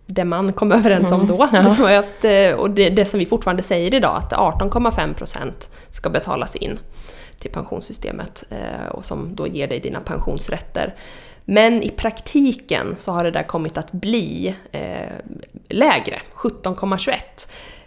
det 0.05 0.25
man 0.25 0.53
kom 0.53 0.71
överens 0.71 1.11
om 1.11 1.21
Mm, 1.21 1.37
då, 1.37 1.49
ja. 1.89 1.99
att, 1.99 2.25
eh, 2.25 2.51
och 2.59 2.69
det, 2.69 2.89
det 2.89 3.05
som 3.05 3.19
vi 3.19 3.25
fortfarande 3.25 3.63
säger 3.63 3.93
idag, 3.93 4.17
att 4.17 4.33
18,5% 4.33 5.51
ska 5.89 6.09
betalas 6.09 6.55
in 6.55 6.79
till 7.39 7.51
pensionssystemet 7.51 8.43
eh, 8.49 8.89
och 8.91 9.05
som 9.05 9.35
då 9.35 9.47
ger 9.47 9.67
dig 9.67 9.79
dina 9.79 9.99
pensionsrätter. 9.99 10.95
Men 11.45 11.83
i 11.83 11.89
praktiken 11.89 12.95
så 12.97 13.11
har 13.11 13.23
det 13.23 13.31
där 13.31 13.43
kommit 13.43 13.77
att 13.77 13.91
bli 13.91 14.55
eh, 14.71 15.11
lägre, 15.69 16.21
17,21. 16.33 17.13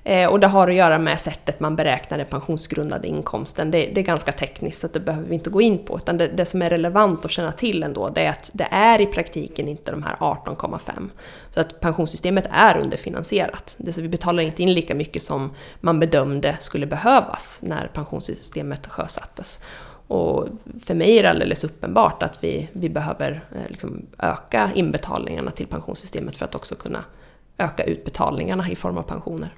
Eh, 0.05 0.31
och 0.31 0.41
det 0.41 0.47
har 0.47 0.69
att 0.69 0.75
göra 0.75 0.99
med 0.99 1.21
sättet 1.21 1.61
man 1.61 1.77
beräknar 1.77 2.19
den 2.19 2.27
pensionsgrundande 2.27 3.09
inkomsten. 3.09 3.71
Det, 3.71 3.87
det 3.87 4.01
är 4.01 4.05
ganska 4.05 4.33
tekniskt 4.33 4.81
så 4.81 4.89
det 4.89 5.01
behöver 5.01 5.29
vi 5.29 5.35
inte 5.35 5.51
gå 5.51 5.61
in 5.61 5.79
på. 5.79 5.97
Utan 5.97 6.19
det, 6.19 6.29
det 6.29 6.45
som 6.45 6.63
är 6.63 6.71
relevant 6.71 7.25
att 7.25 7.31
känna 7.31 7.53
till 7.53 7.83
ändå 7.83 8.09
det 8.09 8.25
är 8.25 8.31
att 8.31 8.51
det 8.55 8.69
är 8.71 9.01
i 9.01 9.07
praktiken 9.07 9.69
inte 9.69 9.91
de 9.91 10.03
här 10.03 10.17
18,5. 10.17 11.11
Så 11.51 11.61
att 11.61 11.81
pensionssystemet 11.81 12.47
är 12.51 12.77
underfinansierat. 12.77 13.77
Det, 13.79 13.93
så 13.93 14.01
vi 14.01 14.09
betalar 14.09 14.43
inte 14.43 14.63
in 14.63 14.75
lika 14.75 14.95
mycket 14.95 15.23
som 15.23 15.51
man 15.81 16.01
bedömde 16.01 16.57
skulle 16.61 16.87
behövas 16.87 17.59
när 17.63 17.87
pensionssystemet 17.87 18.87
sjösattes. 18.87 19.61
Och 20.07 20.49
för 20.87 20.95
mig 20.95 21.19
är 21.19 21.23
det 21.23 21.31
alldeles 21.31 21.65
uppenbart 21.65 22.23
att 22.23 22.45
vi, 22.45 22.69
vi 22.73 22.89
behöver 22.89 23.45
eh, 23.55 23.69
liksom 23.69 24.07
öka 24.19 24.71
inbetalningarna 24.75 25.51
till 25.51 25.67
pensionssystemet 25.67 26.37
för 26.37 26.45
att 26.45 26.55
också 26.55 26.75
kunna 26.75 27.05
öka 27.59 27.85
utbetalningarna 27.85 28.71
i 28.71 28.77
form 28.77 28.99
av 28.99 29.03
pensioner. 29.03 29.55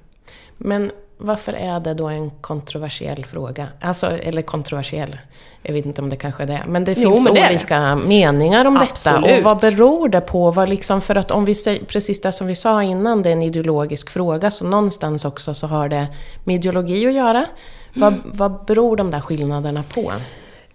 Men 0.57 0.91
varför 1.17 1.53
är 1.53 1.79
det 1.79 1.93
då 1.93 2.07
en 2.07 2.31
kontroversiell 2.41 3.25
fråga? 3.25 3.67
Alltså, 3.81 4.07
eller 4.17 4.41
kontroversiell, 4.41 5.17
jag 5.61 5.73
vet 5.73 5.85
inte 5.85 6.01
om 6.01 6.09
det 6.09 6.15
kanske 6.15 6.43
är 6.43 6.47
det. 6.47 6.61
Men 6.67 6.83
det 6.85 6.93
Jo, 6.97 7.09
finns 7.09 7.23
men 7.25 7.33
det 7.33 7.39
är 7.39 7.49
det. 7.49 7.55
olika 7.55 7.95
meningar 7.95 8.65
om 8.65 8.73
detta. 8.73 8.85
Absolut. 8.85 9.37
Och 9.37 9.43
vad 9.43 9.59
beror 9.59 10.09
det 10.09 10.21
på? 10.21 10.51
Vad 10.51 10.69
liksom, 10.69 11.01
för 11.01 11.15
att 11.15 11.31
om 11.31 11.45
vi 11.45 11.55
säger, 11.55 11.85
precis 11.85 12.21
det 12.21 12.31
som 12.31 12.47
vi 12.47 12.55
sa 12.55 12.83
innan, 12.83 13.21
det 13.23 13.29
är 13.29 13.33
en 13.33 13.41
ideologisk 13.43 14.09
fråga, 14.09 14.51
så 14.51 14.65
någonstans 14.65 15.25
också 15.25 15.53
så 15.53 15.67
har 15.67 15.89
det 15.89 16.07
med 16.43 16.55
ideologi 16.55 17.07
att 17.07 17.13
göra. 17.13 17.45
Vad, 17.93 18.13
Mm. 18.13 18.31
vad 18.33 18.65
beror 18.65 18.97
de 18.97 19.11
där 19.11 19.21
skillnaderna 19.21 19.83
på? 19.95 20.11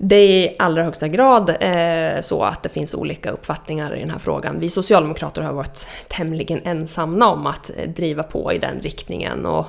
Det 0.03 0.17
är 0.17 0.51
i 0.51 0.57
allra 0.59 0.83
högsta 0.83 1.09
grad 1.09 1.57
eh, 1.61 2.21
så 2.21 2.43
att 2.43 2.63
det 2.63 2.69
finns 2.69 2.95
olika 2.95 3.31
uppfattningar 3.31 3.97
i 3.97 4.01
den 4.01 4.11
här 4.11 4.19
frågan. 4.19 4.61
Vi 4.61 4.71
socialdemokrater 4.71 5.43
har 5.43 5.53
varit 5.53 5.89
tämligen 6.09 6.61
ensamma 6.65 7.29
om 7.29 7.47
att 7.47 7.71
eh, 7.77 7.89
driva 7.89 8.23
på 8.23 8.53
i 8.53 8.59
den 8.59 8.81
riktningen. 8.81 9.47
Och 9.47 9.67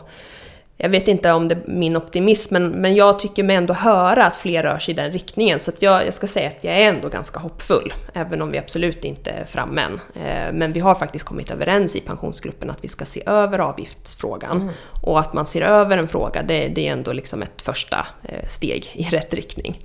jag 0.78 0.90
vet 0.90 1.08
inte 1.08 1.32
om 1.32 1.48
det 1.48 1.56
är 1.56 1.62
min 1.66 1.98
optimism, 1.98 2.54
men, 2.54 2.68
men 2.70 2.96
jag 2.96 3.20
tycker 3.20 3.44
mig 3.44 3.56
ändå 3.56 3.74
höra 3.74 4.26
att 4.26 4.36
fler 4.36 4.64
rör 4.64 4.80
sig 4.80 4.94
i 4.94 4.96
den 4.96 5.12
riktningen. 5.12 5.60
Så 5.60 5.72
att 5.72 5.82
jag, 5.82 6.06
jag 6.06 6.14
ska 6.14 6.28
säga 6.28 6.50
att 6.50 6.64
jag 6.64 6.78
är 6.78 6.90
ändå 6.90 7.10
ganska 7.10 7.40
hoppfull, 7.40 7.94
även 8.14 8.42
om 8.42 8.52
vi 8.52 8.58
absolut 8.58 9.06
inte 9.06 9.30
är 9.30 9.46
framme 9.46 9.82
än. 9.82 10.00
Eh, 10.16 10.54
men 10.54 10.74
vi 10.74 10.80
har 10.80 10.96
faktiskt 10.96 11.26
kommit 11.26 11.52
överens 11.52 11.96
i 11.96 12.00
pensionsgruppen 12.02 12.70
att 12.70 12.84
vi 12.84 12.88
ska 12.88 13.06
se 13.06 13.24
över 13.26 13.60
avgiftsfrågan. 13.60 14.72
Och 15.02 15.20
att 15.20 15.34
man 15.34 15.46
ser 15.46 15.62
över 15.62 15.98
en 15.98 16.08
fråga, 16.08 16.44
det, 16.44 16.68
det 16.68 16.88
är 16.88 16.92
ändå 16.92 17.14
liksom 17.14 17.42
ett 17.42 17.62
första 17.62 18.08
eh, 18.24 18.48
steg 18.48 18.92
i 18.94 19.04
rätt 19.04 19.34
riktning. 19.34 19.80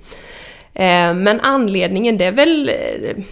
Eh, 0.77 1.13
men 1.13 1.39
anledningen 1.39 2.17
det 2.17 2.25
är 2.25 2.31
väl, 2.31 2.65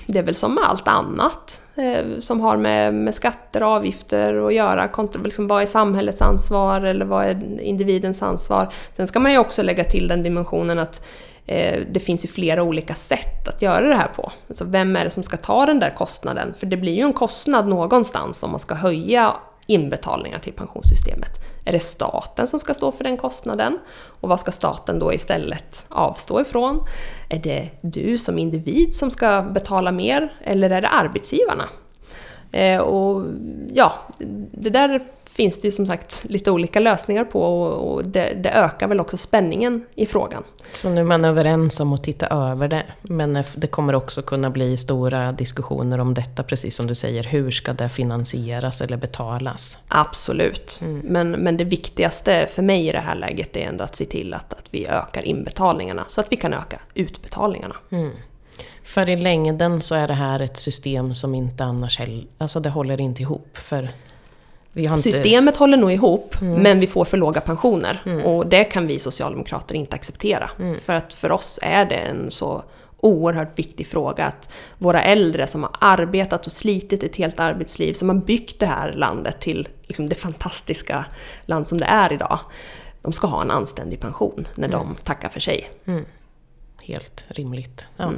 det 0.07 0.19
är 0.19 0.23
väl 0.23 0.35
som 0.35 0.53
med 0.55 0.63
allt 0.63 0.87
annat 0.87 1.61
eh, 1.75 2.19
som 2.19 2.41
har 2.41 2.57
med, 2.57 2.93
med 2.93 3.15
skatter 3.15 3.63
och 3.63 3.69
avgifter 3.69 4.47
att 4.47 4.53
göra. 4.53 4.87
Kontra, 4.87 5.21
liksom, 5.21 5.47
vad 5.47 5.61
är 5.61 5.65
samhällets 5.65 6.21
ansvar 6.21 6.81
eller 6.81 7.05
vad 7.05 7.25
är 7.25 7.61
individens 7.61 8.23
ansvar? 8.23 8.73
Sen 8.93 9.07
ska 9.07 9.19
man 9.19 9.31
ju 9.31 9.37
också 9.37 9.63
lägga 9.63 9.83
till 9.83 10.07
den 10.07 10.23
dimensionen 10.23 10.79
att 10.79 11.05
eh, 11.45 11.81
det 11.91 11.99
finns 11.99 12.25
ju 12.25 12.29
flera 12.29 12.63
olika 12.63 12.93
sätt 12.93 13.47
att 13.47 13.61
göra 13.61 13.87
det 13.87 13.95
här 13.95 14.11
på. 14.15 14.31
Alltså 14.47 14.65
vem 14.65 14.95
är 14.95 15.03
det 15.03 15.09
som 15.09 15.23
ska 15.23 15.37
ta 15.37 15.65
den 15.65 15.79
där 15.79 15.89
kostnaden? 15.89 16.53
För 16.53 16.65
det 16.65 16.77
blir 16.77 16.93
ju 16.93 17.01
en 17.01 17.13
kostnad 17.13 17.67
någonstans 17.67 18.43
om 18.43 18.51
man 18.51 18.59
ska 18.59 18.75
höja 18.75 19.33
inbetalningar 19.67 20.39
till 20.39 20.53
pensionssystemet. 20.53 21.29
Är 21.65 21.71
det 21.71 21.79
staten 21.79 22.47
som 22.47 22.59
ska 22.59 22.73
stå 22.73 22.91
för 22.91 23.03
den 23.03 23.17
kostnaden? 23.17 23.79
Och 24.21 24.29
vad 24.29 24.39
ska 24.39 24.51
staten 24.51 24.99
då 24.99 25.13
istället 25.13 25.85
avstå 25.89 26.41
ifrån? 26.41 26.87
Är 27.29 27.39
det 27.39 27.69
du 27.81 28.17
som 28.17 28.37
individ 28.37 28.95
som 28.95 29.11
ska 29.11 29.41
betala 29.41 29.91
mer 29.91 30.33
eller 30.41 30.69
är 30.69 30.81
det 30.81 30.87
arbetsgivarna? 30.87 31.69
Eh, 32.51 32.81
och 32.81 33.25
ja, 33.73 33.93
det 34.51 34.69
där 34.69 35.03
finns 35.35 35.61
det 35.61 35.67
ju 35.67 35.71
som 35.71 35.87
sagt 35.87 36.25
lite 36.29 36.51
olika 36.51 36.79
lösningar 36.79 37.23
på 37.25 37.41
och, 37.63 38.07
det, 38.07 38.33
det 38.33 38.49
ökar 38.49 38.87
väl 38.87 38.99
också 38.99 39.17
spänningen 39.17 39.85
i 39.95 40.05
frågan. 40.05 40.43
Så 40.73 40.89
nu 40.89 40.99
är 40.99 41.05
man 41.05 41.25
överens 41.25 41.79
om 41.79 41.93
att 41.93 42.03
titta 42.03 42.27
över 42.27 42.67
det. 42.67 42.83
Men 43.01 43.43
det 43.55 43.67
kommer 43.67 43.95
också 43.95 44.21
kunna 44.21 44.49
bli 44.49 44.77
stora 44.77 45.31
diskussioner 45.31 45.99
om 45.99 46.13
detta, 46.13 46.43
precis 46.43 46.75
som 46.75 46.87
du 46.87 46.95
säger. 46.95 47.23
Hur 47.23 47.51
ska 47.51 47.73
det 47.73 47.89
finansieras 47.89 48.81
eller 48.81 48.97
betalas? 48.97 49.77
Absolut. 49.87 50.81
Men, 51.03 51.31
men 51.31 51.57
det 51.57 51.63
viktigaste 51.63 52.47
för 52.49 52.61
mig 52.61 52.87
i 52.87 52.91
det 52.91 52.99
här 52.99 53.15
läget 53.15 53.57
är 53.57 53.61
ändå 53.61 53.83
att 53.83 53.95
se 53.95 54.05
till 54.05 54.33
att, 54.33 54.53
att 54.53 54.67
vi 54.71 54.87
ökar 54.87 55.25
inbetalningarna 55.25 56.05
så 56.07 56.21
att 56.21 56.27
vi 56.31 56.35
kan 56.35 56.53
öka 56.53 56.79
utbetalningarna. 56.93 57.75
För 58.83 59.09
i 59.09 59.15
längden 59.15 59.81
så 59.81 59.95
är 59.95 60.07
det 60.07 60.13
här 60.13 60.39
ett 60.39 60.57
system 60.57 61.13
som 61.13 61.35
inte 61.35 61.63
annars 61.63 61.99
heller... 61.99 62.27
Alltså 62.37 62.59
det 62.59 62.69
håller 62.69 63.01
inte 63.01 63.21
ihop. 63.21 63.57
För 63.57 63.89
inte... 64.75 64.97
Systemet 64.97 65.57
håller 65.57 65.77
nog 65.77 65.91
ihop, 65.91 66.35
men 66.41 66.79
vi 66.79 66.87
får 66.87 67.05
för 67.05 67.17
låga 67.17 67.41
pensioner. 67.41 68.21
Och 68.25 68.47
det 68.47 68.63
kan 68.63 68.87
vi 68.87 68.99
socialdemokrater 68.99 69.75
inte 69.75 69.95
acceptera. 69.95 70.49
För 70.79 70.93
att 70.93 71.13
för 71.13 71.31
oss 71.31 71.59
är 71.61 71.85
det 71.85 71.95
en 71.95 72.31
så 72.31 72.63
oerhört 72.97 73.59
viktig 73.59 73.87
fråga 73.87 74.25
att 74.25 74.53
våra 74.77 75.03
äldre 75.03 75.47
som 75.47 75.63
har 75.63 75.71
arbetat 75.79 76.45
och 76.45 76.51
slitit 76.51 77.03
ett 77.03 77.15
helt 77.15 77.39
arbetsliv, 77.39 77.93
som 77.93 78.09
har 78.09 78.15
byggt 78.15 78.59
det 78.59 78.65
här 78.65 78.93
landet 78.93 79.39
till 79.39 79.67
liksom 79.81 80.09
det 80.09 80.15
fantastiska 80.15 81.05
land 81.45 81.67
som 81.67 81.77
det 81.77 81.85
är 81.85 82.13
idag, 82.13 82.39
de 83.01 83.11
ska 83.11 83.27
ha 83.27 83.41
en 83.41 83.51
anständig 83.51 83.99
pension 83.99 84.47
när 84.55 84.67
de 84.67 84.95
tackar 85.03 85.29
för 85.29 85.39
sig. 85.39 85.69
Helt 86.81 87.25
rimligt. 87.27 87.87
Ja. 87.97 88.11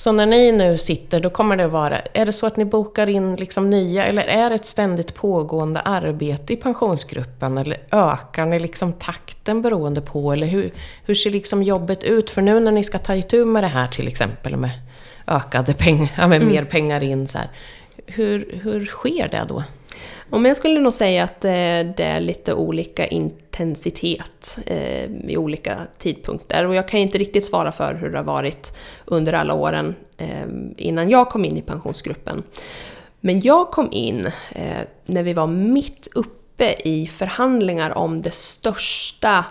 Så 0.00 0.12
när 0.12 0.26
ni 0.26 0.52
nu 0.52 0.78
sitter, 0.78 1.20
då 1.20 1.30
kommer 1.30 1.56
det 1.56 1.66
vara... 1.66 2.00
Är 2.00 2.26
det 2.26 2.32
så 2.32 2.46
att 2.46 2.56
ni 2.56 2.64
bokar 2.64 3.08
in 3.08 3.36
liksom 3.36 3.70
nya, 3.70 4.06
eller 4.06 4.22
är 4.22 4.50
det 4.50 4.56
ett 4.56 4.66
ständigt 4.66 5.14
pågående 5.14 5.80
arbete 5.80 6.52
i 6.52 6.56
pensionsgruppen? 6.56 7.58
Eller 7.58 7.78
ökar 7.90 8.46
ni 8.46 8.58
liksom 8.58 8.92
takten 8.92 9.62
beroende 9.62 10.00
på, 10.00 10.32
eller 10.32 10.46
hur, 10.46 10.72
hur 11.04 11.14
ser 11.14 11.30
liksom 11.30 11.62
jobbet 11.62 12.04
ut? 12.04 12.30
För 12.30 12.42
nu 12.42 12.60
när 12.60 12.72
ni 12.72 12.84
ska 12.84 12.98
ta 12.98 13.14
itu 13.14 13.44
med 13.44 13.62
det 13.62 13.68
här 13.68 13.88
till 13.88 14.08
exempel 14.08 14.56
med 14.56 14.70
ökade 15.26 15.74
pengar, 15.74 16.28
med 16.28 16.46
mer 16.46 16.64
pengar 16.64 17.02
in 17.02 17.28
så 17.28 17.38
här. 17.38 17.48
Hur, 18.06 18.60
hur 18.62 18.86
sker 18.86 19.28
det 19.28 19.44
då? 19.48 19.64
Om 20.32 20.44
jag 20.44 20.56
skulle 20.56 20.80
nog 20.80 20.92
säga 20.92 21.24
att 21.24 21.44
eh, 21.44 21.50
det 21.96 22.02
är 22.04 22.20
lite 22.20 22.54
olika 22.54 23.06
intensitet 23.06 24.58
vid 25.06 25.30
i 25.30 25.36
olika 25.36 25.80
tidpunkter. 25.98 26.66
Och 26.66 26.74
jag 26.74 26.88
kan 26.88 27.00
inte 27.00 27.18
riktigt 27.18 27.46
svara 27.46 27.72
för 27.72 27.94
hur 27.94 28.10
det 28.10 28.18
har 28.18 28.24
varit 28.24 28.76
under 29.04 29.32
alla 29.32 29.54
åren 29.54 29.94
eh, 30.16 30.46
innan 30.76 31.10
jag 31.10 31.28
kom 31.28 31.44
in 31.44 31.56
i 31.56 31.62
pensionsgruppen. 31.62 32.42
Men 33.20 33.40
jag 33.40 33.70
kom 33.70 33.88
in 33.92 34.30
när 35.04 35.22
vi 35.22 35.32
var 35.32 35.46
mitt 35.46 36.08
uppe 36.14 36.74
i 36.84 37.06
förhandlingar 37.06 37.98
om 37.98 38.22
det 38.22 38.34
största 38.34 39.44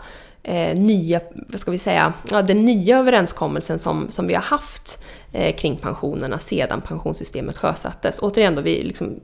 nya, 0.75 1.21
vad 1.48 1.59
ska 1.59 1.71
vi 1.71 1.77
säga, 1.77 2.13
ja, 2.31 2.41
den 2.41 2.59
nya 2.59 3.00
överenskommelsen 3.00 3.79
som, 3.79 4.09
som 4.09 4.27
vi 4.27 4.33
har 4.33 4.41
haft 4.41 5.05
Eh, 5.31 5.55
kring 5.55 5.75
pensionerna 5.75 6.39
sedan 6.39 6.81
pensionssystemet 6.81 7.57
sjösattes. 7.57 8.19
Återigen 8.21 8.55
då, 8.55 8.62
vi, 8.62 8.83
liksom, 8.83 9.19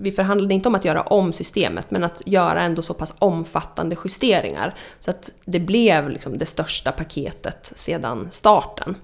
vi 0.00 0.12
förhandlade 0.12 0.54
inte 0.54 0.68
om 0.68 0.74
att 0.74 0.84
göra 0.84 1.02
om 1.02 1.32
systemet, 1.32 1.90
men 1.90 2.04
att 2.04 2.22
göra 2.26 2.62
ändå 2.62 2.82
så 2.82 2.94
pass 2.94 3.14
omfattande 3.18 3.96
justeringar. 4.04 4.78
Så 5.00 5.10
att 5.10 5.30
det 5.44 5.60
blev 5.60 6.10
liksom 6.10 6.38
det 6.38 6.46
största 6.46 6.92
paketet 6.92 7.72
sedan 7.76 8.28
starten. 8.30 8.94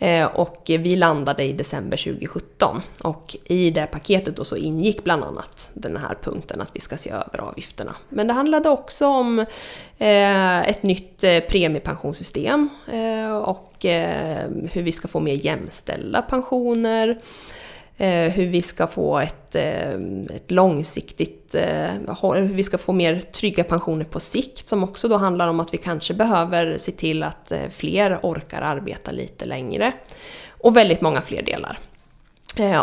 Eh, 0.00 0.26
och 0.26 0.62
vi 0.66 0.96
landade 0.96 1.44
i 1.44 1.52
december 1.52 1.96
2017 1.96 2.82
och 3.02 3.36
i 3.44 3.70
det 3.70 3.86
paketet 3.86 4.36
då 4.36 4.44
så 4.44 4.56
ingick 4.56 5.04
bland 5.04 5.24
annat 5.24 5.70
den 5.74 5.96
här 5.96 6.18
punkten 6.22 6.60
att 6.60 6.70
vi 6.72 6.80
ska 6.80 6.96
se 6.96 7.10
över 7.10 7.40
avgifterna. 7.40 7.94
Men 8.08 8.26
det 8.26 8.32
handlade 8.32 8.68
också 8.68 9.06
om 9.06 9.38
eh, 9.98 10.68
ett 10.68 10.82
nytt 10.82 11.24
eh, 11.24 11.40
premiepensionssystem 11.40 12.68
och 13.44 13.70
hur 14.72 14.82
vi 14.82 14.92
ska 14.92 15.08
få 15.08 15.20
mer 15.20 15.34
jämställda 15.34 16.22
pensioner, 16.22 17.18
Eh, 17.96 18.32
hur 18.32 18.46
vi 18.46 18.62
ska 18.62 18.86
få 18.86 19.18
ett, 19.18 19.54
eh, 19.54 19.94
ett 20.36 20.50
långsiktigt, 20.50 21.54
eh, 21.54 21.90
hur 22.20 22.54
vi 22.54 22.62
ska 22.62 22.78
få 22.78 22.92
mer 22.92 23.20
trygga 23.20 23.64
pensioner 23.64 24.04
på 24.04 24.20
sikt 24.20 24.68
som 24.68 24.84
också 24.84 25.08
då 25.08 25.16
handlar 25.16 25.48
om 25.48 25.60
att 25.60 25.74
vi 25.74 25.78
kanske 25.78 26.14
behöver 26.14 26.78
se 26.78 26.92
till 26.92 27.22
att 27.22 27.52
fler 27.70 28.18
orkar 28.22 28.62
arbeta 28.62 29.10
lite 29.10 29.44
längre. 29.44 29.92
Och 30.48 30.76
väldigt 30.76 31.00
många 31.00 31.20
fler 31.20 31.42
delar. 31.42 31.78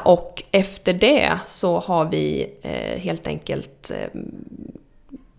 Och 0.04 0.44
efter 0.52 0.94
det 0.94 1.32
så 1.48 1.80
har 1.80 2.06
vi 2.06 2.50
helt 2.98 3.28
enkelt 3.28 3.92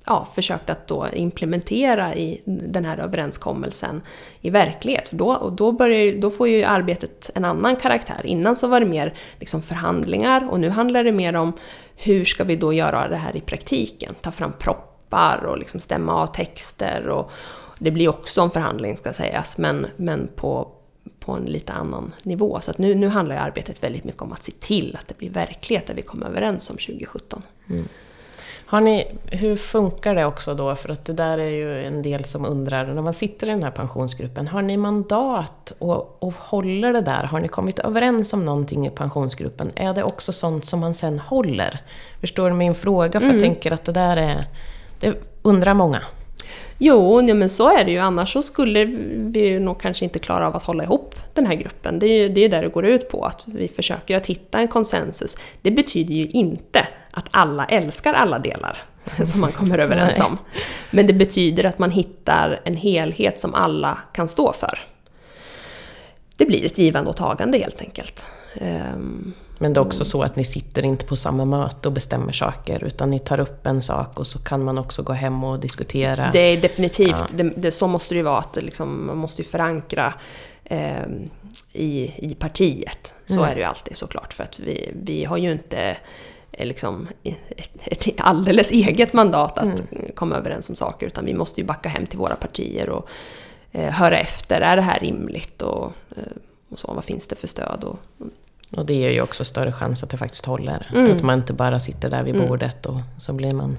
ja, 0.07 0.29
försökt 0.35 0.71
att 0.71 0.87
då 0.87 1.07
implementera 1.13 2.15
i 2.15 2.43
den 2.45 2.85
här 2.85 2.99
överenskommelsen 2.99 4.01
i 4.41 4.51
verklighet. 4.51 5.09
Då, 5.11 5.35
och 5.35 5.53
då, 5.53 5.73
börjar, 5.73 6.21
då 6.21 6.31
får 6.31 6.49
ju 6.49 6.65
arbetet 6.65 7.31
en 7.35 7.45
annan 7.45 7.77
karaktär. 7.77 8.21
Innan 8.25 8.57
så 8.57 8.69
var 8.69 8.81
det 8.81 8.87
mer 8.87 9.15
liksom 9.41 9.63
förhandlingar 9.63 10.49
och 10.51 10.61
nu 10.61 10.69
handlar 10.71 11.05
det 11.05 11.13
mer 11.13 11.37
om 11.37 11.53
hur 11.97 12.25
ska 12.25 12.45
vi 12.45 12.57
då 12.57 12.73
göra 12.73 13.09
det 13.09 13.17
här 13.17 13.37
i 13.37 13.41
praktiken? 13.41 14.15
Ta 14.21 14.31
fram 14.31 14.53
proppar 14.59 15.45
och 15.45 15.59
liksom 15.59 15.81
stämma 15.81 16.15
av 16.15 16.27
texter. 16.27 17.09
Och 17.09 17.33
det 17.79 17.91
blir 17.91 18.09
också 18.09 18.41
en 18.41 18.51
förhandling 18.51 18.97
ska 18.97 19.13
sägas, 19.13 19.59
men, 19.59 19.87
men 19.97 20.29
på, 20.37 20.69
på 21.21 21.33
en 21.33 21.45
lite 21.45 21.73
annan 21.73 22.15
nivå. 22.23 22.61
Så 22.61 22.71
att 22.71 22.79
nu, 22.79 22.95
nu 22.95 23.09
handlar 23.09 23.35
ju 23.35 23.41
arbetet 23.41 23.83
väldigt 23.83 24.05
mycket 24.05 24.23
om 24.23 24.33
att 24.33 24.43
se 24.43 24.53
till 24.61 24.97
att 25.01 25.09
det 25.09 25.19
blir 25.19 25.31
verklighet 25.31 25.87
det 25.87 25.95
vi 25.95 26.03
kom 26.03 26.23
överens 26.23 26.71
om 26.71 26.77
2017. 26.77 27.43
Mm. 27.71 27.89
Har 28.73 28.81
ni, 28.81 29.07
hur 29.31 29.57
funkar 29.57 30.15
det 30.15 30.25
också 30.25 30.55
då? 30.55 30.75
För 30.75 30.89
att 30.89 31.05
det 31.05 31.13
där 31.13 31.39
är 31.39 31.49
ju 31.49 31.87
en 31.87 32.03
del 32.03 32.25
som 32.25 32.45
undrar, 32.45 32.87
när 32.87 33.03
man 33.03 33.15
sitter 33.15 33.47
i 33.47 33.51
den 33.51 33.63
här 33.63 33.71
pensionsgruppen, 33.71 34.49
har 34.49 34.63
ni 34.63 34.77
mandat 34.77 35.73
och, 35.79 36.23
och 36.23 36.35
håller 36.39 36.93
det 36.93 37.01
där? 37.01 37.25
Har 37.25 37.41
ni 37.41 37.49
kommit 37.49 37.79
överens 37.79 38.33
om 38.33 38.45
någonting 38.45 38.87
i 38.87 38.91
pensionsgruppen? 38.91 39.71
Är 39.75 39.95
det 39.95 40.03
också 40.03 40.33
sånt 40.33 40.65
som 40.65 40.81
man 40.81 40.95
sen 40.95 41.19
håller? 41.19 41.81
Förstår 42.21 42.51
du 42.51 42.57
min 42.57 42.75
fråga? 42.75 43.21
För 43.21 43.27
mm. 43.27 43.37
jag 43.37 43.45
tänker 43.45 43.73
att 43.73 43.85
det 43.85 43.93
där 43.93 44.17
är... 44.17 44.45
Det 45.01 45.15
undrar 45.43 45.75
många. 45.75 46.03
Jo, 46.79 47.23
ja, 47.23 47.35
men 47.35 47.49
så 47.49 47.79
är 47.79 47.85
det 47.85 47.93
ju. 47.93 47.99
Annars 47.99 48.33
så 48.33 48.43
skulle 48.43 48.85
vi 49.15 49.61
nog 49.61 49.81
kanske 49.81 50.05
inte 50.05 50.19
klara 50.19 50.47
av 50.47 50.57
att 50.57 50.63
hålla 50.63 50.85
ihop 50.85 51.15
den 51.35 51.47
här 51.47 51.55
gruppen. 51.55 51.99
Det 51.99 52.07
är 52.07 52.23
ju 52.23 52.29
det 52.29 52.45
är 52.45 52.49
där 52.49 52.63
det 52.63 52.69
går 52.69 52.87
ut 52.87 53.09
på, 53.09 53.25
att 53.25 53.45
vi 53.47 53.69
försöker 53.69 54.17
att 54.17 54.27
hitta 54.27 54.61
en 54.61 54.69
konsensus. 54.69 55.37
Det 55.63 55.71
betyder 55.71 56.15
ju 56.15 56.27
inte 56.27 56.87
att 57.13 57.29
alla 57.31 57.65
älskar 57.65 58.15
alla 58.15 58.39
delar 58.39 58.79
som 59.25 59.41
man 59.41 59.53
kommer 59.53 59.79
överens 59.79 60.21
om. 60.21 60.39
Men 60.91 61.07
det 61.07 61.13
betyder 61.13 61.65
att 61.65 61.79
man 61.79 61.91
hittar 61.91 62.61
en 62.65 62.77
helhet 62.77 63.41
som 63.41 63.55
alla 63.55 63.99
kan 64.13 64.29
stå 64.29 64.53
för. 64.53 64.79
Det 66.37 66.47
blir 66.47 66.65
ett 66.65 66.79
givande 66.79 67.11
och 67.11 67.17
tagande 67.17 67.59
helt 67.59 67.81
enkelt. 67.81 68.27
Um, 68.61 69.35
men 69.59 69.73
det 69.73 69.81
är 69.81 69.83
också 69.83 70.05
så 70.05 70.23
att 70.23 70.37
ni 70.37 70.45
sitter 70.45 70.85
inte 70.85 71.05
på 71.05 71.17
samma 71.17 71.45
möte 71.45 71.89
och 71.89 71.93
bestämmer 71.93 72.33
saker, 72.33 72.85
utan 72.85 73.11
ni 73.11 73.19
tar 73.19 73.41
upp 73.41 73.67
en 73.67 73.83
sak 73.83 74.19
och 74.19 74.27
så 74.27 74.39
kan 74.39 74.65
man 74.65 74.79
också 74.79 75.03
gå 75.03 75.13
hem 75.13 75.45
och 75.45 75.61
diskutera. 75.61 76.31
Det 76.33 76.39
är 76.39 76.61
definitivt, 76.61 77.11
ja. 77.11 77.27
det, 77.31 77.43
det, 77.43 77.73
så 77.73 77.87
måste 77.87 78.15
det 78.15 78.17
ju 78.17 78.23
vara, 78.23 78.39
att 78.39 78.57
liksom, 78.57 79.07
man 79.07 79.19
måste 79.19 79.43
ju 79.43 79.49
förankra 79.49 80.15
eh, 80.65 81.07
i, 81.73 82.13
i 82.17 82.37
partiet. 82.39 83.15
Så 83.27 83.35
mm. 83.35 83.51
är 83.51 83.55
det 83.55 83.61
ju 83.61 83.67
alltid 83.67 83.97
såklart, 83.97 84.33
för 84.33 84.45
att 84.45 84.59
vi, 84.59 84.93
vi 85.03 85.25
har 85.25 85.37
ju 85.37 85.53
inte 85.53 85.97
liksom, 86.59 87.09
ett, 87.85 88.09
alldeles 88.19 88.73
eget 88.73 89.13
mandat 89.13 89.59
att 89.59 89.65
mm. 89.65 90.11
komma 90.15 90.37
överens 90.37 90.71
om 90.71 90.77
saker, 90.77 91.07
utan 91.07 91.25
vi 91.25 91.35
måste 91.35 91.61
ju 91.61 91.67
backa 91.67 91.89
hem 91.89 92.07
till 92.07 92.19
våra 92.19 92.35
partier 92.35 92.89
och 92.89 93.09
eh, 93.73 93.91
höra 93.91 94.19
efter, 94.19 94.61
är 94.61 94.77
det 94.77 94.83
här 94.83 95.01
rimligt? 95.01 95.63
Och, 95.63 95.93
eh, 96.17 96.23
och 96.69 96.79
så, 96.79 96.95
vad 96.95 97.05
finns 97.05 97.29
det 97.29 97.37
för 97.37 97.49
stöd? 97.49 97.85
Och, 97.85 97.99
och 98.77 98.87
det 98.87 98.95
ger 98.95 99.11
ju 99.11 99.23
också 99.23 99.45
större 99.45 99.73
chans 99.73 100.03
att 100.03 100.11
det 100.11 100.17
faktiskt 100.17 100.47
håller. 100.47 100.91
Mm. 100.95 101.17
Att 101.17 101.23
man 101.23 101.39
inte 101.39 101.53
bara 101.53 101.81
sitter 101.81 102.11
där 102.11 102.23
vid 102.23 102.37
mm. 102.37 102.49
bordet 102.49 102.87
och 102.87 103.01
så 103.19 103.33
blir 103.33 103.53
man 103.53 103.79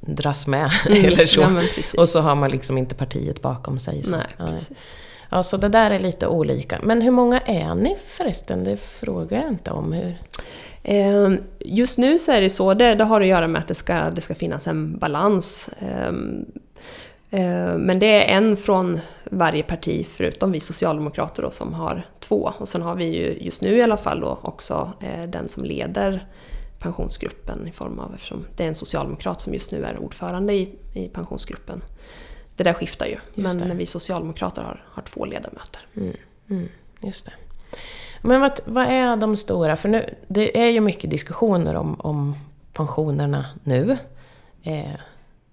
dras 0.00 0.46
med. 0.46 0.70
Mm. 0.86 1.04
eller 1.04 1.26
så. 1.26 1.40
Ja, 1.40 1.62
och 2.02 2.08
så 2.08 2.20
har 2.20 2.34
man 2.34 2.50
liksom 2.50 2.78
inte 2.78 2.94
partiet 2.94 3.42
bakom 3.42 3.78
sig. 3.78 4.02
Så. 4.02 4.10
Nej, 4.10 4.26
precis. 4.36 4.94
Ja, 5.30 5.42
så 5.42 5.56
det 5.56 5.68
där 5.68 5.90
är 5.90 5.98
lite 5.98 6.26
olika. 6.26 6.80
Men 6.82 7.02
hur 7.02 7.10
många 7.10 7.40
är 7.40 7.74
ni 7.74 7.96
förresten? 8.06 8.64
Det 8.64 8.76
frågar 8.76 9.40
jag 9.40 9.48
inte 9.48 9.70
om. 9.70 9.92
Hur... 9.92 10.18
Ehm, 10.82 11.38
just 11.58 11.98
nu 11.98 12.18
så 12.18 12.32
är 12.32 12.40
det 12.40 12.50
så, 12.50 12.74
det, 12.74 12.94
det 12.94 13.04
har 13.04 13.20
att 13.20 13.26
göra 13.26 13.48
med 13.48 13.58
att 13.58 13.68
det 13.68 13.74
ska, 13.74 14.10
det 14.10 14.20
ska 14.20 14.34
finnas 14.34 14.66
en 14.66 14.98
balans. 14.98 15.70
Ehm, 15.78 16.46
Eh, 17.32 17.78
men 17.78 17.98
det 17.98 18.06
är 18.06 18.36
en 18.36 18.56
från 18.56 19.00
varje 19.24 19.62
parti, 19.62 20.06
förutom 20.06 20.52
vi 20.52 20.60
socialdemokrater 20.60 21.42
då, 21.42 21.50
som 21.50 21.74
har 21.74 22.06
två. 22.20 22.52
Och 22.58 22.68
sen 22.68 22.82
har 22.82 22.94
vi 22.94 23.04
ju 23.04 23.38
just 23.40 23.62
nu 23.62 23.76
i 23.76 23.82
alla 23.82 23.96
fall 23.96 24.20
då 24.20 24.38
också 24.42 24.92
eh, 25.00 25.28
den 25.28 25.48
som 25.48 25.64
leder 25.64 26.26
pensionsgruppen 26.78 27.68
i 27.68 27.72
form 27.72 27.98
av, 27.98 28.14
eftersom 28.14 28.44
det 28.56 28.64
är 28.64 28.68
en 28.68 28.74
socialdemokrat 28.74 29.40
som 29.40 29.54
just 29.54 29.72
nu 29.72 29.84
är 29.84 29.98
ordförande 29.98 30.52
i, 30.52 30.74
i 30.94 31.08
pensionsgruppen. 31.08 31.84
Det 32.56 32.64
där 32.64 32.72
skiftar 32.72 33.06
ju, 33.06 33.18
men 33.34 33.76
vi 33.76 33.86
socialdemokrater 33.86 34.62
har, 34.62 34.84
har 34.88 35.02
två 35.02 35.24
ledamöter. 35.24 35.80
Mm, 35.96 36.16
mm, 36.50 36.68
just 37.00 37.26
det. 37.26 37.32
Men 38.22 38.40
vad, 38.40 38.60
vad, 38.64 38.86
är 38.86 39.16
de 39.16 39.36
stora, 39.36 39.76
för 39.76 39.88
nu, 39.88 40.14
det 40.28 40.60
är 40.60 40.70
ju 40.70 40.80
mycket 40.80 41.10
diskussioner 41.10 41.74
om, 41.74 42.00
om 42.00 42.34
pensionerna 42.72 43.46
nu. 43.64 43.96
Eh, 44.62 44.92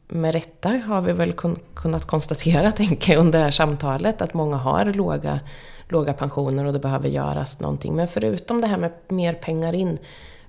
med 0.08 0.34
rätta 0.34 0.70
har 0.70 1.02
vi 1.02 1.14
väl 1.14 1.34
kun, 1.34 1.60
kunnat 1.74 2.06
konstatera, 2.06 2.72
tänker 2.82 3.14
jag, 3.14 3.20
under 3.20 3.40
det 3.40 3.46
här 3.46 3.52
samtalet, 3.52 4.22
att 4.22 4.34
många 4.34 4.58
har 4.58 4.86
låga, 4.86 5.40
låga 5.88 6.14
pensioner 6.14 6.66
och 6.66 6.74
det 6.74 6.80
behöver 6.80 7.10
göras 7.10 7.60
någonting. 7.60 7.96
Men 7.96 8.08
förutom 8.08 8.62
det 8.62 8.68
här 8.68 8.78
med 8.78 8.92
mer 9.08 9.34
pengar 9.34 9.76
in, 9.76 9.98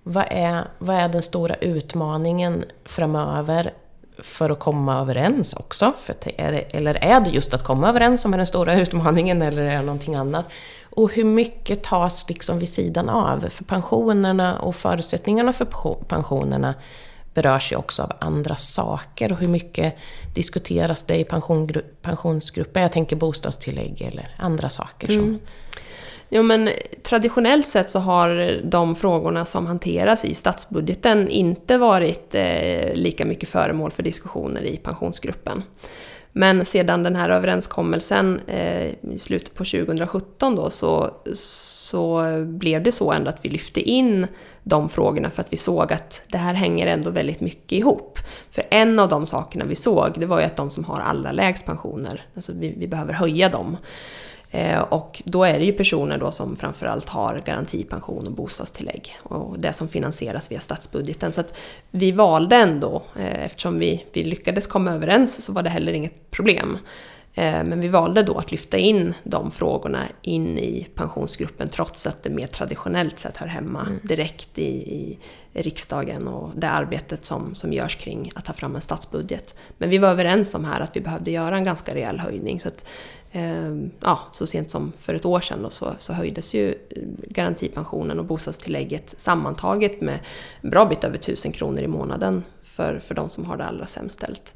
vad 0.03 0.25
är, 0.31 0.65
vad 0.79 0.97
är 0.97 1.09
den 1.09 1.23
stora 1.23 1.55
utmaningen 1.55 2.65
framöver 2.85 3.73
för 4.19 4.51
att 4.51 4.59
komma 4.59 5.01
överens 5.01 5.55
också? 5.55 5.93
För 6.03 6.15
är 6.37 6.53
det, 6.53 6.59
eller 6.59 6.95
är 6.95 7.21
det 7.21 7.31
just 7.31 7.55
att 7.55 7.65
komma 7.65 7.89
överens 7.89 8.21
som 8.21 8.35
är 8.35 8.37
den 8.37 8.47
stora 8.47 8.75
utmaningen, 8.75 9.43
eller 9.43 9.63
är 9.63 9.77
det 9.77 9.83
någonting 9.83 10.15
annat? 10.15 10.47
Och 10.91 11.13
hur 11.13 11.25
mycket 11.25 11.83
tas 11.83 12.29
liksom 12.29 12.59
vid 12.59 12.69
sidan 12.69 13.09
av? 13.09 13.49
För 13.51 13.65
pensionerna 13.65 14.59
och 14.59 14.77
förutsättningarna 14.77 15.53
för 15.53 15.65
pensionerna 16.09 16.75
berörs 17.35 17.73
ju 17.73 17.77
också 17.77 18.03
av 18.03 18.13
andra 18.19 18.57
saker 18.57 19.33
och 19.33 19.39
hur 19.39 19.49
mycket 19.49 19.97
diskuteras 20.35 21.03
det 21.03 21.17
i 21.17 21.25
pensionsgruppen? 22.03 22.83
Jag 22.83 22.93
tänker 22.93 23.17
bostadstillägg 23.17 24.03
eller 24.03 24.35
andra 24.39 24.71
saker. 24.71 25.07
Som... 25.07 25.19
Mm. 25.19 25.39
Jo, 26.33 26.43
men 26.43 26.71
traditionellt 27.03 27.69
sett 27.69 27.91
så 27.91 27.99
har 27.99 28.61
de 28.65 28.97
frågorna 28.97 29.45
som 29.45 29.67
hanteras 29.67 30.25
i 30.25 30.35
statsbudgeten 30.35 31.29
inte 31.29 31.79
varit 31.79 32.35
eh, 32.35 32.95
lika 32.95 33.25
mycket 33.25 33.49
föremål 33.49 33.91
för 33.91 34.03
diskussioner 34.03 34.63
i 34.63 34.77
pensionsgruppen. 34.77 35.63
Men 36.33 36.65
sedan 36.65 37.03
den 37.03 37.17
här 37.17 37.31
överenskommelsen 37.31 38.41
eh, 38.47 38.87
i 38.87 39.19
slutet 39.19 39.55
på 39.55 39.65
2017 39.65 40.57
då 40.57 40.71
så, 40.71 41.11
så 41.35 42.25
blev 42.45 42.83
det 42.83 42.93
så 42.93 43.13
ändå 43.13 43.29
att 43.31 43.45
vi 43.45 43.49
lyfte 43.49 43.81
in 43.81 44.27
de 44.63 44.89
frågorna 44.89 45.31
för 45.31 45.43
att 45.43 45.53
vi 45.53 45.57
såg 45.57 45.93
att 45.93 46.23
det 46.29 46.39
här 46.39 46.55
hänger 46.55 46.87
ändå 46.87 47.11
väldigt 47.11 47.41
mycket 47.41 47.73
ihop. 47.73 48.19
För 48.51 48.65
en 48.71 48.99
av 48.99 49.09
de 49.09 49.27
sakerna 49.27 49.65
vi 49.65 49.77
såg, 49.77 50.21
det 50.21 50.27
var 50.27 50.41
ju 50.41 50.47
att 50.47 50.57
de 50.57 50.71
som 50.71 50.85
har 50.85 51.01
allra 51.01 51.33
lägst 51.33 51.67
pensioner, 51.67 52.27
alltså 52.37 52.53
vi, 52.53 52.75
vi 52.77 52.87
behöver 52.87 53.13
höja 53.13 53.49
dem. 53.49 53.77
Eh, 54.51 54.81
och 54.81 55.23
då 55.25 55.45
är 55.45 55.59
det 55.59 55.65
ju 55.65 55.73
personer 55.73 56.19
då 56.19 56.31
som 56.31 56.57
framförallt 56.57 57.09
har 57.09 57.43
garantipension 57.45 58.27
och 58.27 58.33
bostadstillägg 58.33 59.17
och 59.23 59.59
det 59.59 59.73
som 59.73 59.89
finansieras 59.89 60.53
via 60.53 60.61
statsbudgeten. 60.61 61.33
Så 61.33 61.41
att 61.41 61.55
vi 61.91 62.13
valde 62.13 62.57
ändå, 62.57 63.03
eh, 63.17 63.45
eftersom 63.45 63.79
vi, 63.79 64.05
vi 64.13 64.25
lyckades 64.25 64.67
komma 64.67 64.93
överens 64.93 65.45
så 65.45 65.53
var 65.53 65.63
det 65.63 65.71
heller 65.71 65.93
inget 65.93 66.31
problem. 66.31 66.79
Eh, 67.35 67.65
men 67.65 67.81
vi 67.81 67.89
valde 67.89 68.23
då 68.23 68.39
att 68.39 68.51
lyfta 68.51 68.79
in 68.79 69.15
de 69.25 69.51
frågorna 69.51 70.03
in 70.23 70.59
i 70.59 70.87
pensionsgruppen 70.95 71.69
trots 71.69 72.07
att 72.07 72.23
det 72.23 72.31
mer 72.31 72.47
traditionellt 72.47 73.19
sett 73.19 73.37
hör 73.37 73.47
hemma 73.47 73.81
mm. 73.81 74.01
direkt 74.03 74.59
i, 74.59 74.95
i, 74.95 75.19
riksdagen 75.53 76.29
och 76.29 76.51
det 76.55 76.69
arbetet 76.69 77.25
som, 77.25 77.55
som 77.55 77.73
görs 77.73 77.97
kring 77.97 78.31
att 78.35 78.45
ta 78.45 78.53
fram 78.53 78.75
en 78.75 78.81
statsbudget. 78.81 79.55
Men 79.79 79.91
vi 79.91 79.99
var 79.99 80.09
överens 80.09 80.55
om 80.55 80.65
här 80.65 80.81
att 80.81 80.97
vi 80.97 81.01
behövde 81.01 81.31
göra 81.31 81.57
en 81.57 81.65
ganska 81.65 81.95
rejäl 81.95 82.19
höjning. 82.19 82.61
Så, 82.61 82.69
att, 82.69 82.87
Ehm, 83.33 83.91
ja, 84.01 84.19
så 84.33 84.47
sent 84.47 84.71
som 84.71 84.93
för 84.99 85.15
ett 85.15 85.25
år 85.25 85.41
sedan 85.41 85.63
då, 85.63 85.71
så, 85.71 85.95
så 85.99 86.13
höjdes 86.13 86.55
ju 86.55 86.69
eh, 86.71 87.03
garantipensionen 87.29 88.19
och 88.19 88.25
bostadstillägget 88.25 89.15
sammantaget 89.17 90.01
med 90.01 90.19
en 90.61 90.71
bra 90.71 90.87
bit 90.87 91.05
över 91.05 91.17
1000 91.17 91.53
kronor 91.53 91.81
i 91.81 91.87
månaden 91.87 92.45
för, 92.63 92.99
för 92.99 93.15
de 93.15 93.29
som 93.29 93.45
har 93.45 93.57
det 93.57 93.65
allra 93.65 93.87
sämst 93.87 94.17
ställt. 94.17 94.55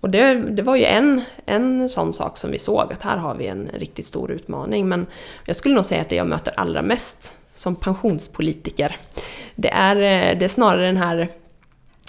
Och 0.00 0.10
det, 0.10 0.34
det 0.34 0.62
var 0.62 0.76
ju 0.76 0.84
en, 0.84 1.22
en 1.46 1.88
sån 1.88 2.12
sak 2.12 2.38
som 2.38 2.50
vi 2.50 2.58
såg, 2.58 2.92
att 2.92 3.02
här 3.02 3.16
har 3.16 3.34
vi 3.34 3.46
en 3.46 3.68
riktigt 3.74 4.06
stor 4.06 4.30
utmaning. 4.30 4.88
Men 4.88 5.06
jag 5.46 5.56
skulle 5.56 5.74
nog 5.74 5.84
säga 5.84 6.00
att 6.00 6.08
det 6.08 6.16
jag 6.16 6.26
möter 6.26 6.54
allra 6.56 6.82
mest 6.82 7.38
som 7.54 7.76
pensionspolitiker, 7.76 8.96
det 9.54 9.70
är, 9.70 9.96
eh, 9.96 10.38
det 10.38 10.44
är 10.44 10.48
snarare 10.48 10.86
den 10.86 10.96
här 10.96 11.28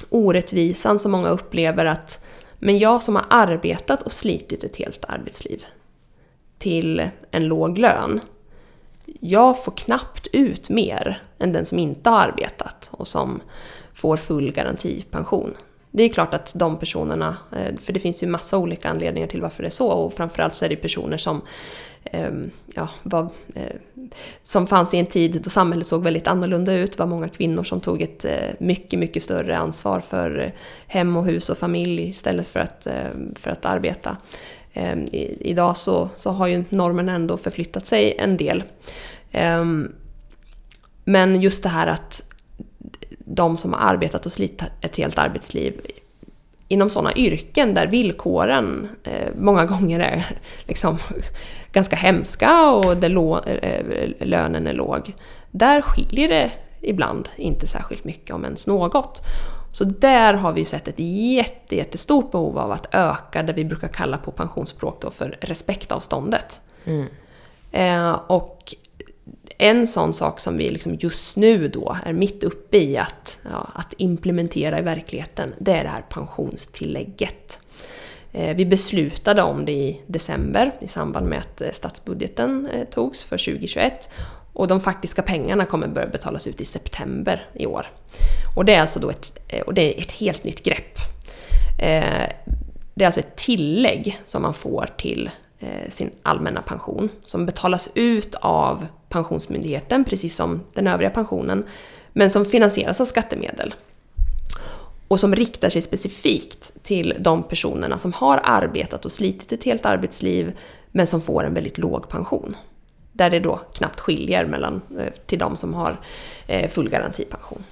orättvisan 0.09 0.99
som 0.99 1.11
många 1.11 1.29
upplever 1.29 1.85
att 1.85 2.25
men 2.59 2.77
jag 2.77 3.03
som 3.03 3.15
har 3.15 3.25
arbetat 3.29 4.01
och 4.01 4.11
slitit 4.11 4.63
ett 4.63 4.77
helt 4.77 5.05
arbetsliv 5.07 5.65
till 6.57 7.09
en 7.31 7.47
låg 7.47 7.77
lön, 7.77 8.19
jag 9.19 9.63
får 9.63 9.71
knappt 9.71 10.27
ut 10.31 10.69
mer 10.69 11.21
än 11.39 11.53
den 11.53 11.65
som 11.65 11.79
inte 11.79 12.09
har 12.09 12.19
arbetat 12.19 12.89
och 12.93 13.07
som 13.07 13.41
får 13.93 14.17
full 14.17 14.51
garantipension. 14.51 15.53
Det 15.91 16.03
är 16.03 16.09
klart 16.09 16.33
att 16.33 16.53
de 16.55 16.77
personerna, 16.77 17.37
eh, 17.51 17.75
för 17.75 17.93
det 17.93 17.99
finns 17.99 18.23
ju 18.23 18.27
massa 18.27 18.57
olika 18.57 18.89
anledningar 18.89 19.27
till 19.27 19.41
varför 19.41 19.63
det 19.63 19.67
är 19.67 19.71
så 19.71 19.87
och 19.87 20.13
framförallt 20.13 20.55
så 20.55 20.65
är 20.65 20.69
det 20.69 20.75
personer 20.75 21.17
som 21.17 21.41
ehm, 22.03 22.51
ja, 22.75 22.89
var, 23.03 23.29
eh, 23.55 23.75
som 24.41 24.67
fanns 24.67 24.93
i 24.93 24.97
en 24.97 25.05
tid 25.05 25.41
då 25.43 25.49
samhället 25.49 25.87
såg 25.87 26.03
väldigt 26.03 26.27
annorlunda 26.27 26.73
ut. 26.73 26.91
Det 26.91 26.99
var 26.99 27.05
många 27.05 27.29
kvinnor 27.29 27.63
som 27.63 27.81
tog 27.81 28.01
ett 28.01 28.25
eh, 28.25 28.49
mycket, 28.59 28.99
mycket 28.99 29.23
större 29.23 29.57
ansvar 29.57 29.99
för 29.99 30.53
hem 30.87 31.17
och 31.17 31.25
hus 31.25 31.49
och 31.49 31.57
familj 31.57 32.09
istället 32.09 32.47
för 32.47 32.59
att, 32.59 32.87
för 33.35 33.51
att 33.51 33.65
arbeta. 33.65 34.17
Ehm, 34.75 34.99
I, 34.99 35.37
idag 35.39 35.77
så, 35.77 36.09
så 36.15 36.31
har 36.31 36.47
ju 36.47 36.63
normen 36.69 37.09
ändå 37.09 37.37
förflyttat 37.37 37.87
sig 37.87 38.15
en 38.17 38.37
del. 38.37 38.63
Ehm, 39.31 39.91
men 41.03 41.41
just 41.41 41.63
det 41.63 41.69
här 41.69 41.87
att 41.87 42.21
de 43.19 43.57
som 43.57 43.73
har 43.73 43.79
arbetat 43.79 44.25
och 44.25 44.31
slitit 44.31 44.63
ett 44.81 44.97
helt 44.97 45.17
arbetsliv 45.17 45.81
inom 46.67 46.89
sådana 46.89 47.15
yrken 47.15 47.73
där 47.73 47.87
villkoren 47.87 48.89
eh, 49.03 49.29
många 49.37 49.65
gånger 49.75 49.99
är 49.99 50.25
liksom 50.65 50.97
ganska 51.71 51.95
hemska 51.95 52.71
och 52.71 52.97
där 52.97 53.49
eh, 53.49 54.09
lönen 54.19 54.67
är 54.67 54.73
låg. 54.73 55.13
Där 55.51 55.81
skiljer 55.81 56.29
det 56.29 56.51
ibland 56.81 57.29
inte 57.35 57.67
särskilt 57.67 58.03
mycket, 58.03 58.35
om 58.35 58.43
ens 58.43 58.67
något. 58.67 59.21
Så 59.75 59.83
där 59.83 60.33
har 60.33 60.53
vi 60.53 60.65
sett 60.65 60.87
ett 60.87 60.99
jätte, 60.99 61.75
jättestort 61.75 62.31
behov 62.31 62.57
av 62.57 62.71
att 62.71 62.87
öka 62.91 63.43
det 63.43 63.53
vi 63.53 63.65
brukar 63.65 63.87
kalla 63.87 64.17
på 64.17 64.31
pensionsspråk 64.31 65.01
då 65.01 65.11
för 65.11 65.37
respektavståndet. 65.41 66.61
Mm. 66.85 67.07
Eh, 67.71 68.11
och 68.13 68.75
en 69.57 69.87
sån 69.87 70.13
sak 70.13 70.39
som 70.39 70.57
vi 70.57 70.69
liksom 70.69 70.97
just 70.99 71.37
nu 71.37 71.67
då 71.67 71.97
är 72.05 72.13
mitt 72.13 72.43
uppe 72.43 72.77
i 72.77 72.97
att, 72.97 73.39
ja, 73.51 73.69
att 73.73 73.93
implementera 73.97 74.79
i 74.79 74.81
verkligheten, 74.81 75.53
det 75.59 75.71
är 75.71 75.83
det 75.83 75.89
här 75.89 76.05
pensionstillägget. 76.09 77.59
Eh, 78.31 78.55
vi 78.55 78.65
beslutade 78.65 79.41
om 79.41 79.65
det 79.65 79.71
i 79.71 80.01
december 80.07 80.73
i 80.79 80.87
samband 80.87 81.27
med 81.27 81.39
att 81.39 81.61
eh, 81.61 81.71
statsbudgeten 81.71 82.67
eh, 82.67 82.87
togs 82.87 83.23
för 83.23 83.37
2021 83.37 84.09
och 84.55 84.67
de 84.67 84.79
faktiska 84.79 85.21
pengarna 85.21 85.65
kommer 85.65 85.87
börja 85.87 86.07
betalas 86.07 86.47
ut 86.47 86.61
i 86.61 86.65
september 86.65 87.49
i 87.53 87.65
år. 87.65 87.87
Och 88.55 88.65
det 88.65 88.75
är 88.75 88.81
alltså 88.81 88.99
då 88.99 89.09
ett, 89.09 89.37
och 89.65 89.73
det 89.73 89.81
är 89.81 90.01
ett 90.01 90.11
helt 90.11 90.43
nytt 90.43 90.63
grepp. 90.63 90.97
Eh, 91.79 92.29
det 92.93 93.03
är 93.03 93.05
alltså 93.05 93.19
ett 93.19 93.35
tillägg 93.35 94.19
som 94.25 94.41
man 94.41 94.53
får 94.53 94.89
till 94.97 95.29
eh, 95.59 95.89
sin 95.89 96.11
allmänna 96.23 96.61
pension 96.61 97.09
som 97.25 97.45
betalas 97.45 97.89
ut 97.93 98.35
av 98.35 98.87
Pensionsmyndigheten, 99.09 100.03
precis 100.03 100.35
som 100.35 100.63
den 100.73 100.87
övriga 100.87 101.09
pensionen, 101.09 101.65
men 102.13 102.29
som 102.29 102.45
finansieras 102.45 103.01
av 103.01 103.05
skattemedel. 103.05 103.75
Och 105.07 105.19
som 105.19 105.35
riktar 105.35 105.69
sig 105.69 105.81
specifikt 105.81 106.71
till 106.83 107.13
de 107.19 107.43
personerna 107.43 107.97
som 107.97 108.13
har 108.13 108.41
arbetat 108.43 109.05
och 109.05 109.11
slitit 109.11 109.51
ett 109.51 109.63
helt 109.63 109.85
arbetsliv, 109.85 110.57
men 110.91 111.07
som 111.07 111.21
får 111.21 111.43
en 111.43 111.53
väldigt 111.53 111.77
låg 111.77 112.09
pension. 112.09 112.55
Där 113.17 113.29
det 113.29 113.39
då 113.39 113.59
knappt 113.73 113.99
skiljer 113.99 114.45
mellan, 114.45 114.81
eh, 114.99 115.13
till 115.25 115.39
de 115.39 115.57
som 115.57 115.73
har 115.73 115.99
eh, 116.47 116.69
full 116.69 116.89
garantipension. 116.89 117.63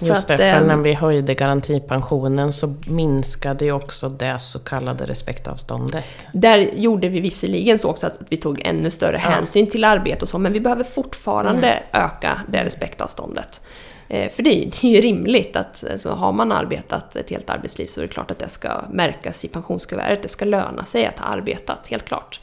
Just 0.00 0.28
det, 0.28 0.38
för 0.38 0.44
ehm, 0.44 0.66
när 0.66 0.76
vi 0.76 0.94
höjde 0.94 1.34
garantipensionen 1.34 2.52
så 2.52 2.74
minskade 2.86 3.64
ju 3.64 3.72
också 3.72 4.08
det 4.08 4.38
så 4.40 4.58
kallade 4.58 5.06
respektavståndet. 5.06 6.04
Där 6.32 6.58
gjorde 6.58 7.08
vi 7.08 7.20
visserligen 7.20 7.78
så 7.78 7.90
också 7.90 8.06
att 8.06 8.18
vi 8.28 8.36
tog 8.36 8.60
ännu 8.64 8.90
större 8.90 9.20
ja. 9.24 9.30
hänsyn 9.30 9.66
till 9.66 9.84
arbete 9.84 10.22
och 10.22 10.28
så, 10.28 10.38
men 10.38 10.52
vi 10.52 10.60
behöver 10.60 10.84
fortfarande 10.84 11.68
mm. 11.68 12.04
öka 12.06 12.40
det 12.48 12.64
respektavståndet. 12.64 13.62
Eh, 14.08 14.30
för 14.30 14.42
det 14.42 14.50
är, 14.50 14.70
det 14.80 14.84
är 14.84 14.90
ju 14.90 15.00
rimligt 15.00 15.56
att 15.56 15.84
alltså, 15.92 16.10
har 16.10 16.32
man 16.32 16.52
arbetat 16.52 17.16
ett 17.16 17.30
helt 17.30 17.50
arbetsliv 17.50 17.86
så 17.86 18.00
är 18.00 18.02
det 18.02 18.12
klart 18.12 18.30
att 18.30 18.38
det 18.38 18.48
ska 18.48 18.82
märkas 18.90 19.44
i 19.44 19.48
pensionskuvertet. 19.48 20.22
Det 20.22 20.28
ska 20.28 20.44
löna 20.44 20.84
sig 20.84 21.06
att 21.06 21.18
ha 21.18 21.26
arbetat, 21.26 21.86
helt 21.86 22.04
klart. 22.04 22.40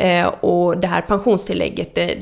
Eh, 0.00 0.26
och 0.26 0.78
det 0.78 0.86
här 0.86 1.00
pensionstillägget, 1.00 1.94
det, 1.94 2.18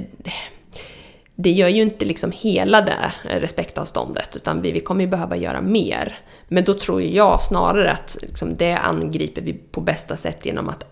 det 1.35 1.51
gör 1.51 1.69
ju 1.69 1.83
inte 1.83 2.05
liksom 2.05 2.33
hela 2.35 2.81
det 2.81 3.13
respektavståndet, 3.23 4.37
utan 4.37 4.63
vi, 4.63 4.73
vi 4.73 4.81
kommer 4.81 5.01
ju 5.01 5.11
behöva 5.11 5.37
göra 5.37 5.61
mer. 5.61 6.19
Men 6.49 6.65
då 6.65 6.75
tror 6.75 7.03
jag 7.03 7.43
snarare 7.43 7.93
att 7.93 8.19
liksom 8.23 8.57
det 8.57 8.77
angriper 8.77 9.43
vi 9.43 9.53
på 9.53 9.81
bästa 9.81 10.17
sätt 10.17 10.47
genom 10.47 10.69
att 10.69 10.85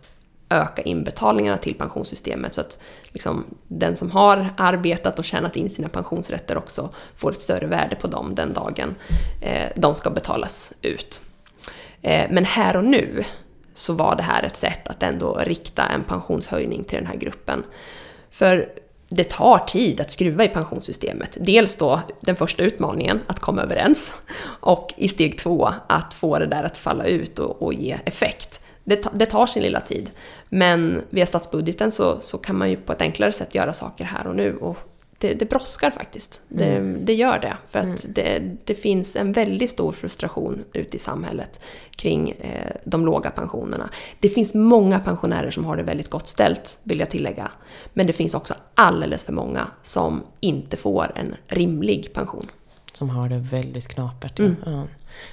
öka 0.49 0.83
inbetalningarna 0.83 1.59
till 1.59 1.75
pensionssystemet 1.75 2.55
så 2.55 2.61
att 2.61 2.79
liksom, 3.05 3.45
den 3.69 3.97
som 3.97 4.11
har 4.11 4.55
arbetat 4.57 5.19
och 5.19 5.25
tjänat 5.25 5.57
in 5.57 5.71
sina 5.71 5.89
pensionsrätter 5.89 6.59
också 6.59 6.91
får 7.17 7.31
ett 7.31 7.41
större 7.41 7.67
värde 7.67 7.97
på 7.97 8.07
dem 8.07 8.35
den 8.35 8.53
dagen 8.53 8.95
eh, 9.41 9.69
de 9.77 9.95
ska 9.95 10.11
betalas 10.11 10.73
ut. 10.83 11.23
Eh, 12.03 12.31
men 12.31 12.45
här 12.45 12.77
och 12.77 12.85
nu 12.85 13.25
så 13.75 13.93
var 13.93 14.17
det 14.17 14.23
här 14.23 14.43
ett 14.43 14.57
sätt 14.57 14.89
att 14.89 15.03
ändå 15.03 15.35
rikta 15.35 15.87
en 15.87 16.05
pensionshöjning 16.05 16.85
till 16.85 16.99
den 16.99 17.07
här 17.07 17.17
gruppen. 17.17 17.65
För 18.31 18.69
det 19.09 19.25
tar 19.25 19.59
tid 19.59 20.01
att 20.01 20.11
skruva 20.11 20.45
i 20.45 20.49
pensionssystemet. 20.49 21.37
Dels 21.41 21.77
då 21.77 22.01
den 22.21 22.37
första 22.37 22.63
utmaningen, 22.63 23.21
att 23.27 23.41
komma 23.41 23.63
överens, 23.63 24.15
och 24.61 24.95
i 24.97 25.09
steg 25.09 25.39
två, 25.39 25.71
att 25.87 26.15
få 26.15 26.39
det 26.39 26.47
där 26.47 26.65
att 26.65 26.79
falla 26.79 27.05
ut 27.05 27.39
och, 27.39 27.63
och 27.63 27.75
ge 27.75 27.99
effekt. 28.05 28.61
Det, 28.85 29.07
det, 29.13 29.27
tar 29.27 29.47
sin 29.47 29.63
lilla 29.63 29.81
tid. 29.81 30.11
Men 30.49 31.03
via 31.11 31.27
statsbudgeten 31.27 31.91
så, 31.91 32.21
så 32.21 32.39
kan 32.39 32.59
man 32.59 32.71
ju 32.71 32.77
på 32.77 32.93
ett 32.93 33.01
enklare 33.01 33.33
sätt 33.33 33.55
göra 33.55 33.73
saker 33.73 34.05
här 34.05 34.27
och 34.27 34.37
nu 34.37 34.57
och 34.57 34.79
det, 35.19 35.35
det 35.35 35.45
brådskar 35.45 35.91
faktiskt. 35.91 36.43
Det, 36.49 36.77
mm. 36.77 37.05
det, 37.05 37.15
gör 37.15 37.39
det. 37.39 37.57
För 37.67 37.79
att 37.79 37.85
mm. 37.85 37.97
det, 38.09 38.43
det, 38.65 38.75
finns 38.75 39.17
en 39.17 39.33
väldigt 39.33 39.71
stor 39.71 39.93
frustration 39.93 40.65
ute 40.73 40.97
i 40.97 40.99
samhället 40.99 41.61
kring 41.91 42.31
eh, 42.31 42.77
de 42.85 43.07
låga 43.07 43.31
pensionerna. 43.31 43.91
Det 44.21 44.29
finns 44.29 44.55
många 44.55 45.01
pensionärer 45.01 45.51
som 45.51 45.65
har 45.65 45.77
det 45.77 45.83
väldigt 45.83 46.11
gott 46.11 46.29
ställt, 46.29 46.79
vill 46.83 47.01
jag 47.01 47.11
tillägga. 47.11 47.51
Men 47.93 48.07
det 48.07 48.13
finns 48.13 48.35
också 48.35 48.55
alldeles 48.75 49.25
för 49.25 49.33
många 49.33 49.67
som 49.83 50.23
inte 50.41 50.77
får 50.77 51.13
en 51.15 51.35
rimlig 51.47 52.13
pension. 52.13 52.47
Som 52.93 53.11
har 53.11 53.29
det 53.29 53.39
väldigt 53.39 53.89
knapert. 53.89 54.39
Mm. 54.39 54.57
Ja. 54.67 54.87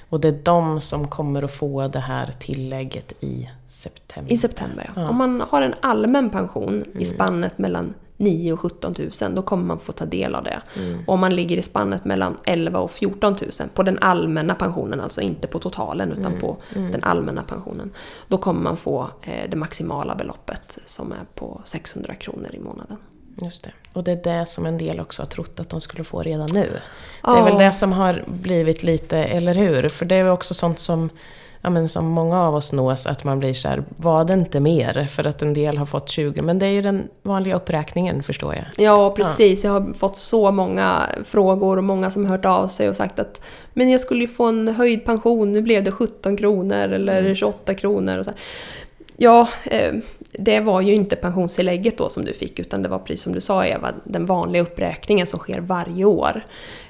Och 0.08 0.20
det 0.20 0.28
är 0.28 0.38
de 0.42 0.80
som 0.80 1.08
kommer 1.08 1.42
att 1.42 1.54
få 1.54 1.88
det 1.88 1.98
här 1.98 2.32
tillägget 2.38 3.12
i 3.20 3.50
september. 3.68 4.32
I 4.32 4.36
september, 4.36 4.90
ja. 4.94 5.02
ja. 5.02 5.08
Om 5.08 5.16
man 5.16 5.40
har 5.40 5.62
en 5.62 5.74
allmän 5.80 6.30
pension 6.30 6.82
mm. 6.82 7.00
i 7.00 7.04
spannet 7.04 7.58
mellan 7.58 7.94
9 8.22 8.52
och 8.52 8.60
17 8.60 8.94
000, 9.22 9.34
då 9.34 9.42
kommer 9.42 9.64
man 9.64 9.78
få 9.78 9.92
ta 9.92 10.04
del 10.04 10.34
av 10.34 10.44
det. 10.44 10.62
Mm. 10.76 11.04
Om 11.06 11.20
man 11.20 11.36
ligger 11.36 11.56
i 11.56 11.62
spannet 11.62 12.04
mellan 12.04 12.36
11 12.44 12.80
och 12.80 12.90
14 12.90 13.36
000, 13.60 13.68
på 13.74 13.82
den 13.82 13.98
allmänna 13.98 14.54
pensionen, 14.54 15.00
alltså 15.00 15.20
inte 15.20 15.48
på 15.48 15.58
totalen 15.58 16.12
utan 16.12 16.26
mm. 16.26 16.40
på 16.40 16.56
mm. 16.74 16.92
den 16.92 17.04
allmänna 17.04 17.42
pensionen, 17.42 17.90
då 18.28 18.38
kommer 18.38 18.62
man 18.62 18.76
få 18.76 19.10
eh, 19.22 19.50
det 19.50 19.56
maximala 19.56 20.14
beloppet 20.14 20.78
som 20.84 21.12
är 21.12 21.24
på 21.34 21.60
600 21.64 22.14
kronor 22.14 22.50
i 22.52 22.60
månaden. 22.60 22.96
Just 23.42 23.64
det. 23.64 23.72
Och 23.92 24.04
det 24.04 24.12
är 24.12 24.40
det 24.40 24.46
som 24.46 24.66
en 24.66 24.78
del 24.78 25.00
också 25.00 25.22
har 25.22 25.26
trott 25.26 25.60
att 25.60 25.68
de 25.68 25.80
skulle 25.80 26.04
få 26.04 26.22
redan 26.22 26.48
nu. 26.52 26.68
Det 27.22 27.30
är 27.30 27.44
väl 27.44 27.58
det 27.58 27.72
som 27.72 27.92
har 27.92 28.24
blivit 28.26 28.82
lite, 28.82 29.18
eller 29.18 29.54
hur? 29.54 29.88
För 29.88 30.04
det 30.04 30.14
är 30.14 30.30
också 30.30 30.54
sånt 30.54 30.78
som 30.78 31.10
ja, 31.62 31.70
men 31.70 31.88
som 31.88 32.06
många 32.06 32.40
av 32.40 32.54
oss 32.54 32.72
nås, 32.72 33.06
att 33.06 33.24
man 33.24 33.38
blir 33.38 33.54
så 33.54 33.68
här, 33.68 33.84
var 33.96 34.24
det 34.24 34.32
inte 34.32 34.60
mer? 34.60 35.06
För 35.10 35.26
att 35.26 35.42
en 35.42 35.54
del 35.54 35.78
har 35.78 35.86
fått 35.86 36.08
20, 36.08 36.42
men 36.42 36.58
det 36.58 36.66
är 36.66 36.70
ju 36.70 36.82
den 36.82 37.08
vanliga 37.22 37.56
uppräkningen 37.56 38.22
förstår 38.22 38.54
jag. 38.54 38.64
Ja, 38.84 39.10
precis. 39.10 39.64
Ja. 39.64 39.70
Jag 39.70 39.80
har 39.80 39.94
fått 39.94 40.16
så 40.16 40.50
många 40.50 41.08
frågor 41.24 41.76
och 41.76 41.84
många 41.84 42.10
som 42.10 42.24
har 42.24 42.30
hört 42.36 42.44
av 42.44 42.66
sig 42.66 42.88
och 42.88 42.96
sagt 42.96 43.18
att 43.18 43.42
men 43.74 43.90
jag 43.90 44.00
skulle 44.00 44.20
ju 44.20 44.28
få 44.28 44.46
en 44.46 44.68
höjd 44.68 45.04
pension, 45.04 45.52
nu 45.52 45.62
blev 45.62 45.84
det 45.84 45.92
17 45.92 46.36
kronor 46.36 46.88
eller 46.88 47.18
mm. 47.18 47.34
28 47.34 47.74
kronor. 47.74 48.18
Och 48.18 48.24
så 48.24 48.30
här. 48.30 48.40
Ja, 49.22 49.48
eh, 49.64 49.94
det 50.32 50.60
var 50.60 50.80
ju 50.80 50.94
inte 50.94 51.16
pensionstillägget 51.16 51.98
då 51.98 52.08
som 52.08 52.24
du 52.24 52.32
fick 52.32 52.58
utan 52.58 52.82
det 52.82 52.88
var 52.88 52.98
precis 52.98 53.22
som 53.22 53.32
du 53.32 53.40
sa 53.40 53.66
Eva, 53.66 53.92
den 54.04 54.26
vanliga 54.26 54.62
uppräkningen 54.62 55.26
som 55.26 55.38
sker 55.38 55.60
varje 55.60 56.04
år. 56.04 56.44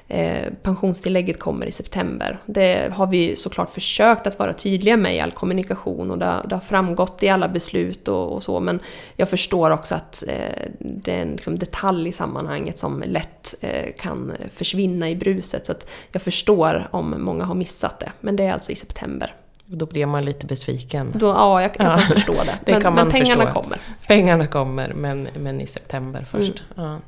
Eh, 0.07 0.53
pensionstillägget 0.63 1.39
kommer 1.39 1.65
i 1.65 1.71
september. 1.71 2.39
Det 2.45 2.93
har 2.93 3.07
vi 3.07 3.35
såklart 3.35 3.69
försökt 3.69 4.27
att 4.27 4.39
vara 4.39 4.53
tydliga 4.53 4.97
med 4.97 5.15
i 5.15 5.19
all 5.19 5.31
kommunikation 5.31 6.11
och 6.11 6.17
det 6.17 6.25
har, 6.25 6.59
framgått 6.59 7.23
i 7.23 7.29
alla 7.29 7.49
beslut 7.49 8.07
och, 8.07 8.43
så 8.43 8.59
men 8.59 8.79
jag 9.15 9.29
förstår 9.29 9.69
också 9.69 9.95
att 9.95 10.23
eh, 10.27 10.67
det 10.79 11.11
är 11.11 11.21
en 11.21 11.31
liksom, 11.31 11.59
detalj 11.59 12.09
i 12.09 12.11
sammanhanget 12.11 12.77
som 12.77 13.03
lätt 13.07 13.55
kan 13.97 14.33
försvinna 14.51 15.09
i 15.09 15.15
bruset 15.15 15.65
så 15.65 15.71
att 15.71 15.89
jag 16.11 16.21
förstår 16.21 16.87
om 16.91 17.15
många 17.17 17.45
har 17.45 17.55
missat 17.55 17.99
det. 17.99 18.11
Men 18.19 18.35
det 18.35 18.43
är 18.43 18.51
alltså 18.51 18.71
i 18.71 18.75
september. 18.75 19.35
Då 19.65 19.85
blir 19.85 20.05
man 20.05 20.25
lite 20.25 20.45
besviken. 20.45 21.11
Då, 21.15 21.27
ja, 21.27 21.61
jag, 21.61 21.71
jag 21.79 21.85
ja. 21.85 21.97
kan 21.97 21.99
förstå 21.99 22.33
det. 22.33 22.59
det 22.65 22.83
men, 22.83 22.93
men 22.93 23.09
pengarna 23.09 23.45
förstå. 23.45 23.61
kommer. 23.61 23.77
Pengarna 24.07 24.47
kommer, 24.47 24.93
men, 24.93 25.27
men 25.37 25.61
i 25.61 25.67
september 25.67 26.25
först. 26.31 26.63
Mm. 26.77 26.89
Ja. 26.89 26.99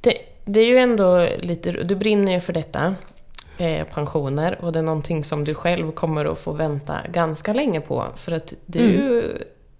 Det, 0.00 0.14
det, 0.44 0.60
är 0.60 0.66
ju 0.66 0.78
ändå 0.78 1.28
lite... 1.38 1.72
Du 1.72 1.96
brinner 1.96 2.32
ju 2.32 2.40
för 2.40 2.52
detta, 2.52 2.94
eh, 3.58 3.86
pensioner, 3.86 4.64
och 4.64 4.72
det 4.72 4.78
är 4.78 4.82
någonting 4.82 5.24
som 5.24 5.44
du 5.44 5.54
själv 5.54 5.92
kommer 5.92 6.24
att 6.24 6.38
få 6.38 6.52
vänta 6.52 6.96
ganska 7.12 7.52
länge 7.52 7.80
på. 7.80 8.04
För 8.16 8.32
att 8.32 8.54
du, 8.66 8.80
mm. 8.80 9.24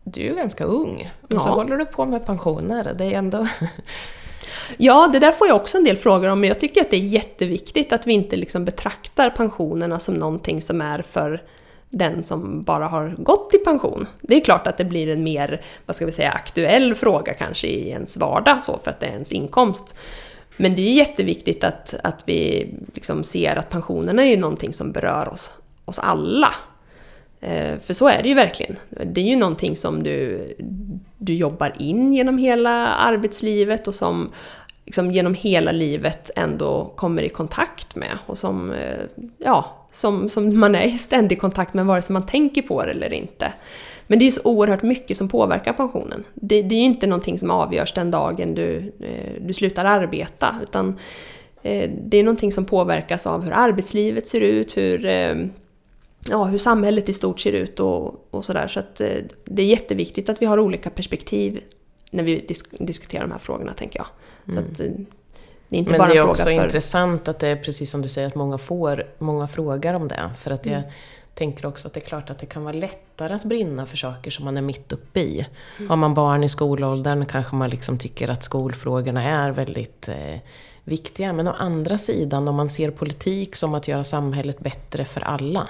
du 0.05 0.21
är 0.21 0.25
ju 0.25 0.37
ganska 0.37 0.65
ung, 0.65 1.11
och 1.21 1.35
ja. 1.35 1.41
så 1.41 1.49
håller 1.49 1.77
du 1.77 1.87
på 1.87 2.07
med 2.07 2.27
pensioner. 2.27 2.93
Det 2.99 3.05
är 3.05 3.19
ändå... 3.19 3.47
Ja, 4.77 5.09
det 5.13 5.19
där 5.19 5.33
får 5.33 5.47
jag 5.47 5.57
också 5.57 5.79
en 5.79 5.85
del 5.85 5.97
frågor 5.97 6.29
om, 6.29 6.41
men 6.41 6.49
jag 6.49 6.61
tycker 6.61 6.81
att 6.81 6.91
det 6.91 6.97
är 6.97 7.01
jätteviktigt 7.01 7.93
att 7.93 8.07
vi 8.07 8.13
inte 8.13 8.37
liksom 8.37 8.65
betraktar 8.65 9.31
pensionerna 9.31 9.99
som 9.99 10.15
någonting 10.15 10.63
som 10.63 10.81
är 10.81 11.03
för 11.03 11.43
den 11.90 12.24
som 12.24 12.62
bara 12.62 12.87
har 12.87 13.14
gått 13.18 13.55
i 13.55 13.59
pension. 13.59 14.07
Det 14.20 14.35
är 14.37 14.40
klart 14.40 14.66
att 14.66 14.79
det 14.79 14.85
blir 14.85 15.09
en 15.09 15.24
mer, 15.24 15.64
vad 15.87 15.96
ska 15.96 16.07
vi 16.07 16.12
säga, 16.12 16.31
aktuell 16.31 16.94
fråga 16.94 17.35
kanske 17.35 17.66
i 17.66 17.88
ens 17.88 18.16
vardag, 18.16 18.62
så 18.62 18.79
för 18.85 18.90
att 18.90 19.00
det 19.00 19.07
är 19.07 19.11
ens 19.11 19.33
inkomst. 19.33 19.94
Men 20.57 20.74
det 20.74 20.83
är 20.83 20.92
jätteviktigt 20.92 21.64
att, 21.64 21.94
att 22.03 22.22
vi 22.24 22.68
liksom 22.94 23.24
ser 23.24 23.57
att 23.57 23.70
pensionerna 23.70 24.24
är 24.24 24.31
ju 24.31 24.37
någonting 24.37 24.72
som 24.72 24.92
berör 24.92 25.29
oss, 25.29 25.53
oss 25.85 25.98
alla. 25.98 26.55
Eh, 27.40 27.79
för 27.79 27.94
så 27.94 28.09
är 28.09 28.22
det 28.22 28.29
ju 28.29 28.35
verkligen. 28.35 28.76
Det 29.05 29.20
är 29.20 29.24
ju 29.24 29.37
någonting 29.37 29.76
som 29.76 30.03
du, 30.03 30.46
du 31.18 31.35
jobbar 31.35 31.72
in 31.79 32.14
genom 32.14 32.38
hela 32.38 32.87
arbetslivet 32.87 33.88
och 33.88 33.94
som 33.94 34.31
liksom 34.85 35.11
genom 35.11 35.35
hela 35.35 35.72
livet 35.72 36.31
ändå 36.37 36.92
kommer 36.96 37.22
i 37.22 37.29
kontakt 37.29 37.96
med 37.96 38.18
och 38.26 38.38
som, 38.38 38.72
eh, 38.72 39.05
ja, 39.38 39.80
som, 39.90 40.29
som 40.29 40.61
man 40.61 40.74
är 40.74 40.85
i 40.85 40.98
ständig 40.98 41.40
kontakt 41.40 41.74
med 41.74 41.87
vare 41.87 42.03
sig 42.03 42.12
man 42.12 42.26
tänker 42.26 42.62
på 42.62 42.85
det 42.85 42.90
eller 42.90 43.12
inte. 43.12 43.53
Men 44.07 44.18
det 44.18 44.22
är 44.22 44.26
ju 44.26 44.33
så 44.33 44.40
oerhört 44.44 44.83
mycket 44.83 45.16
som 45.16 45.29
påverkar 45.29 45.72
pensionen. 45.72 46.24
Det, 46.35 46.62
det 46.62 46.74
är 46.74 46.79
ju 46.79 46.85
inte 46.85 47.07
någonting 47.07 47.38
som 47.38 47.50
avgörs 47.50 47.92
den 47.92 48.11
dagen 48.11 48.55
du, 48.55 48.92
eh, 49.00 49.42
du 49.42 49.53
slutar 49.53 49.85
arbeta, 49.85 50.57
utan 50.62 50.98
eh, 51.62 51.90
det 52.05 52.18
är 52.18 52.22
någonting 52.22 52.53
som 52.53 52.64
påverkas 52.64 53.26
av 53.26 53.44
hur 53.44 53.53
arbetslivet 53.53 54.29
ser 54.29 54.40
ut, 54.40 54.76
hur, 54.76 55.07
eh, 55.07 55.37
ja, 56.31 56.44
hur 56.44 56.59
samhället 56.59 57.09
i 57.09 57.12
stort 57.12 57.40
ser 57.40 57.53
ut 57.53 57.81
och, 57.81 58.29
och 58.31 58.44
sådär. 58.44 58.68
Så 58.68 58.81
att 58.81 58.96
det 59.44 59.62
är 59.62 59.66
jätteviktigt 59.66 60.29
att 60.29 60.42
vi 60.42 60.46
har 60.46 60.59
olika 60.59 60.90
perspektiv 60.90 61.61
när 62.11 62.22
vi 62.22 62.38
disk 62.38 62.66
diskuterar 62.79 63.22
de 63.22 63.33
här 63.33 63.38
frågorna, 63.38 63.72
tänker 63.72 63.98
jag. 63.98 64.07
Mm. 64.48 64.74
Så 64.74 64.83
att, 64.85 64.90
det 65.71 65.77
är 65.77 65.79
inte 65.79 65.91
Men 65.91 65.99
bara 65.99 66.09
det 66.09 66.19
är 66.19 66.29
också 66.29 66.45
för... 66.45 66.51
intressant 66.51 67.29
att 67.29 67.39
det 67.39 67.49
är 67.49 67.57
precis 67.57 67.91
som 67.91 68.03
du 68.03 68.09
säger, 68.09 68.29
att 68.29 68.35
många, 68.35 68.59
får, 68.59 69.07
många 69.19 69.49
frågar 69.49 69.95
om 69.95 70.09
det. 70.09 70.31
För 70.39 70.51
att 70.51 70.67
jag 70.67 70.79
mm. 70.79 70.91
tänker 71.35 71.67
också 71.67 71.89
att 71.89 71.95
det 71.95 72.01
är 72.01 72.07
klart 72.07 72.31
att 72.31 72.39
det 72.39 72.47
kan 72.47 72.65
vara 72.65 72.73
lättare 72.73 73.35
att 73.35 73.45
brinna 73.45 73.87
för 73.87 73.97
saker 73.97 74.31
som 74.31 74.45
man 74.45 74.57
är 74.57 74.63
mitt 74.63 74.93
uppe 74.93 75.21
i. 75.21 75.47
Mm. 75.79 75.91
Har 75.91 75.97
man 75.97 76.15
barn 76.15 76.45
i 76.45 76.49
skolåldern 76.49 77.27
kanske 77.27 77.57
man 77.57 77.71
liksom 77.71 77.99
tycker 77.99 78.29
att 78.29 78.43
skolfrågorna 78.43 79.25
är 79.25 79.51
väldigt 79.51 80.09
eh, 80.09 80.39
viktiga. 80.85 81.33
Men 81.33 81.49
å 81.49 81.53
andra 81.59 81.99
sidan, 81.99 82.49
om 82.49 82.55
man 82.55 82.69
ser 82.69 82.91
politik 82.91 83.57
som 83.57 83.75
att 83.75 83.89
göra 83.89 84.05
samhället 84.05 84.59
bättre 84.59 85.05
för 85.05 85.21
alla. 85.21 85.69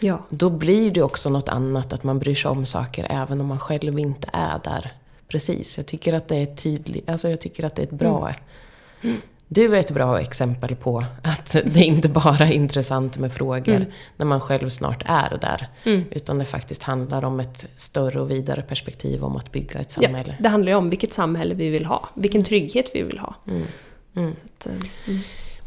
Ja. 0.00 0.18
Då 0.28 0.50
blir 0.50 0.90
det 0.90 1.02
också 1.02 1.30
något 1.30 1.48
annat, 1.48 1.92
att 1.92 2.04
man 2.04 2.18
bryr 2.18 2.34
sig 2.34 2.50
om 2.50 2.66
saker 2.66 3.06
även 3.10 3.40
om 3.40 3.46
man 3.46 3.60
själv 3.60 3.98
inte 3.98 4.30
är 4.32 4.60
där. 4.64 4.92
Precis, 5.28 5.76
jag 5.76 5.86
tycker 5.86 6.12
att 6.12 6.28
det 6.28 6.36
är 6.36 6.46
tydligt, 6.46 7.08
alltså 7.08 7.28
jag 7.28 7.40
tycker 7.40 7.64
att 7.64 7.74
det 7.74 7.82
är 7.82 7.86
ett 7.86 7.90
bra 7.90 8.34
mm. 9.02 9.20
Du 9.48 9.76
är 9.76 9.80
ett 9.80 9.90
bra 9.90 10.20
exempel 10.20 10.76
på 10.76 11.04
att 11.22 11.56
det 11.64 11.84
inte 11.84 12.08
bara 12.08 12.46
är 12.46 12.52
intressant 12.52 13.18
med 13.18 13.32
frågor 13.32 13.76
mm. 13.76 13.88
när 14.16 14.26
man 14.26 14.40
själv 14.40 14.68
snart 14.68 15.02
är 15.06 15.38
där. 15.40 15.68
Mm. 15.84 16.04
Utan 16.10 16.38
det 16.38 16.44
faktiskt 16.44 16.82
handlar 16.82 17.24
om 17.24 17.40
ett 17.40 17.66
större 17.76 18.20
och 18.20 18.30
vidare 18.30 18.62
perspektiv 18.62 19.24
om 19.24 19.36
att 19.36 19.52
bygga 19.52 19.80
ett 19.80 19.90
samhälle. 19.90 20.34
Ja, 20.38 20.42
det 20.42 20.48
handlar 20.48 20.72
ju 20.72 20.78
om 20.78 20.90
vilket 20.90 21.12
samhälle 21.12 21.54
vi 21.54 21.68
vill 21.68 21.84
ha, 21.84 22.08
vilken 22.14 22.44
trygghet 22.44 22.90
vi 22.94 23.02
vill 23.02 23.18
ha. 23.18 23.34
Mm. 23.46 23.62
mm. 24.16 24.32
Att, 24.44 24.66
eh, 24.66 24.72
mm. 25.06 25.20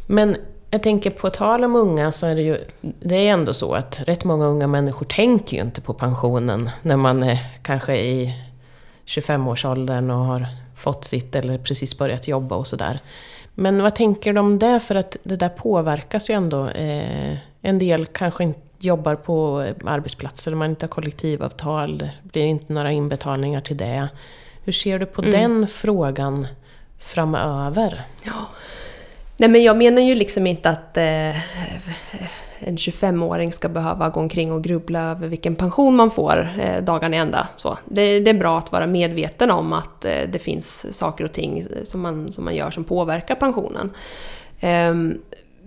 Men 0.07 0.35
jag 0.71 0.83
tänker 0.83 1.09
på 1.09 1.29
tal 1.29 1.63
om 1.63 1.75
unga 1.75 2.11
så 2.11 2.27
är 2.27 2.35
det 2.35 2.41
ju 2.41 2.57
det 2.81 3.15
är 3.15 3.33
ändå 3.33 3.53
så 3.53 3.73
att 3.73 4.01
rätt 4.05 4.23
många 4.23 4.45
unga 4.45 4.67
människor 4.67 5.05
tänker 5.05 5.57
ju 5.57 5.63
inte 5.63 5.81
på 5.81 5.93
pensionen 5.93 6.69
när 6.81 6.97
man 6.97 7.23
är 7.23 7.39
kanske 7.61 7.97
i 7.97 8.33
25-årsåldern 9.05 10.09
och 10.11 10.25
har 10.25 10.47
fått 10.75 11.05
sitt 11.05 11.35
eller 11.35 11.57
precis 11.57 11.97
börjat 11.97 12.27
jobba 12.27 12.55
och 12.55 12.67
sådär. 12.67 12.99
Men 13.55 13.83
vad 13.83 13.95
tänker 13.95 14.33
du 14.33 14.39
om 14.39 14.59
det? 14.59 14.79
För 14.79 14.95
att 14.95 15.17
det 15.23 15.35
där 15.35 15.49
påverkas 15.49 16.29
ju 16.29 16.33
ändå. 16.33 16.67
Eh, 16.67 17.37
en 17.61 17.79
del 17.79 18.05
kanske 18.05 18.43
inte 18.43 18.59
jobbar 18.79 19.15
på 19.15 19.59
arbetsplatser 19.85 20.51
där 20.51 20.57
man 20.57 20.69
inte 20.69 20.85
har 20.85 20.89
kollektivavtal. 20.89 21.97
Det 21.97 22.11
blir 22.23 22.45
inte 22.45 22.73
några 22.73 22.91
inbetalningar 22.91 23.61
till 23.61 23.77
det. 23.77 24.09
Hur 24.63 24.73
ser 24.73 24.99
du 24.99 25.05
på 25.05 25.21
mm. 25.21 25.31
den 25.31 25.67
frågan 25.67 26.47
framöver? 26.99 28.01
Ja. 28.23 28.47
Nej 29.41 29.49
men 29.49 29.63
jag 29.63 29.77
menar 29.77 30.01
ju 30.01 30.15
liksom 30.15 30.47
inte 30.47 30.69
att 30.69 30.97
eh, 30.97 31.35
en 32.59 32.75
25-åring 32.75 33.51
ska 33.51 33.69
behöva 33.69 34.09
gå 34.09 34.19
omkring 34.19 34.51
och 34.51 34.63
grubbla 34.63 35.11
över 35.11 35.27
vilken 35.27 35.55
pension 35.55 35.95
man 35.95 36.11
får 36.11 36.49
eh, 36.59 36.83
dagarna 36.83 37.15
i 37.15 37.19
ända. 37.19 37.47
Så 37.57 37.77
det, 37.85 38.19
det, 38.19 38.29
är 38.29 38.39
bra 38.39 38.57
att 38.57 38.71
vara 38.71 38.87
medveten 38.87 39.51
om 39.51 39.73
att 39.73 40.05
eh, 40.05 40.29
det 40.31 40.39
finns 40.39 40.97
saker 40.97 41.25
och 41.25 41.31
ting 41.31 41.65
som 41.83 42.01
man, 42.01 42.31
som 42.31 42.45
man 42.45 42.55
gör 42.55 42.71
som 42.71 42.83
påverkar 42.83 43.35
pensionen. 43.35 43.91
Eh, 44.59 44.93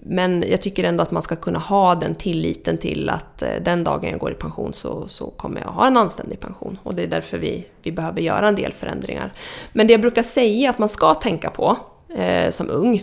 men 0.06 0.44
jag 0.50 0.62
tycker 0.62 0.84
ändå 0.84 1.02
att 1.02 1.10
man 1.10 1.22
ska 1.22 1.36
kunna 1.36 1.58
ha 1.58 1.94
den 1.94 2.14
tilliten 2.14 2.78
till 2.78 3.10
att 3.10 3.42
eh, 3.42 3.48
den 3.62 3.84
dagen 3.84 4.10
jag 4.10 4.18
går 4.18 4.32
i 4.32 4.34
pension 4.34 4.72
så, 4.72 5.08
så 5.08 5.30
kommer 5.30 5.60
jag 5.60 5.68
ha 5.68 5.86
en 5.86 5.96
anständig 5.96 6.40
pension. 6.40 6.78
Och 6.82 6.94
det 6.94 7.02
är 7.02 7.08
därför 7.08 7.38
vi, 7.38 7.66
vi 7.82 7.92
behöver 7.92 8.20
göra 8.20 8.48
en 8.48 8.54
del 8.54 8.72
förändringar. 8.72 9.32
Men 9.72 9.86
det 9.86 9.92
jag 9.92 10.00
brukar 10.00 10.22
säga 10.22 10.70
att 10.70 10.78
man 10.78 10.88
ska 10.88 11.14
tänka 11.14 11.50
på 11.50 11.76
eh, 12.16 12.50
som 12.50 12.70
ung, 12.70 13.02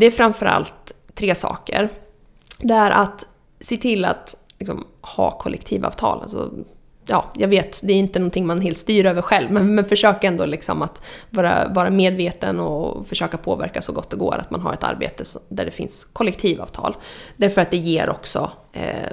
det 0.00 0.06
är 0.06 0.10
framförallt 0.10 0.94
tre 1.14 1.34
saker. 1.34 1.88
Det 2.58 2.74
är 2.74 2.90
att 2.90 3.26
se 3.60 3.76
till 3.76 4.04
att 4.04 4.36
liksom, 4.58 4.86
ha 5.00 5.30
kollektivavtal. 5.30 6.22
Alltså, 6.22 6.50
ja, 7.06 7.32
jag 7.34 7.48
vet, 7.48 7.80
det 7.84 7.92
är 7.92 7.96
inte 7.96 8.18
någonting 8.18 8.46
man 8.46 8.60
helt 8.60 8.78
styr 8.78 9.06
över 9.06 9.22
själv, 9.22 9.52
men, 9.52 9.74
men 9.74 9.84
försök 9.84 10.24
ändå 10.24 10.46
liksom 10.46 10.82
att 10.82 11.02
vara, 11.30 11.68
vara 11.68 11.90
medveten 11.90 12.60
och 12.60 13.06
försöka 13.06 13.36
påverka 13.36 13.82
så 13.82 13.92
gott 13.92 14.10
det 14.10 14.16
går 14.16 14.38
att 14.38 14.50
man 14.50 14.60
har 14.60 14.74
ett 14.74 14.84
arbete 14.84 15.24
där 15.48 15.64
det 15.64 15.70
finns 15.70 16.04
kollektivavtal. 16.04 16.96
Därför 17.36 17.60
att 17.60 17.70
det 17.70 17.76
ger 17.76 18.10
också 18.10 18.50
eh, 18.72 19.10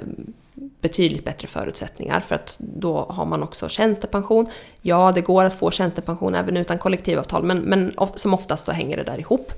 betydligt 0.80 1.24
bättre 1.24 1.48
förutsättningar 1.48 2.20
för 2.20 2.34
att 2.34 2.56
då 2.58 3.06
har 3.08 3.26
man 3.26 3.42
också 3.42 3.68
tjänstepension. 3.68 4.46
Ja, 4.82 5.12
det 5.14 5.20
går 5.20 5.44
att 5.44 5.54
få 5.54 5.70
tjänstepension 5.70 6.34
även 6.34 6.56
utan 6.56 6.78
kollektivavtal, 6.78 7.42
men, 7.42 7.58
men 7.58 7.94
som 8.14 8.34
oftast 8.34 8.66
så 8.66 8.72
hänger 8.72 8.96
det 8.96 9.04
där 9.04 9.20
ihop. 9.20 9.52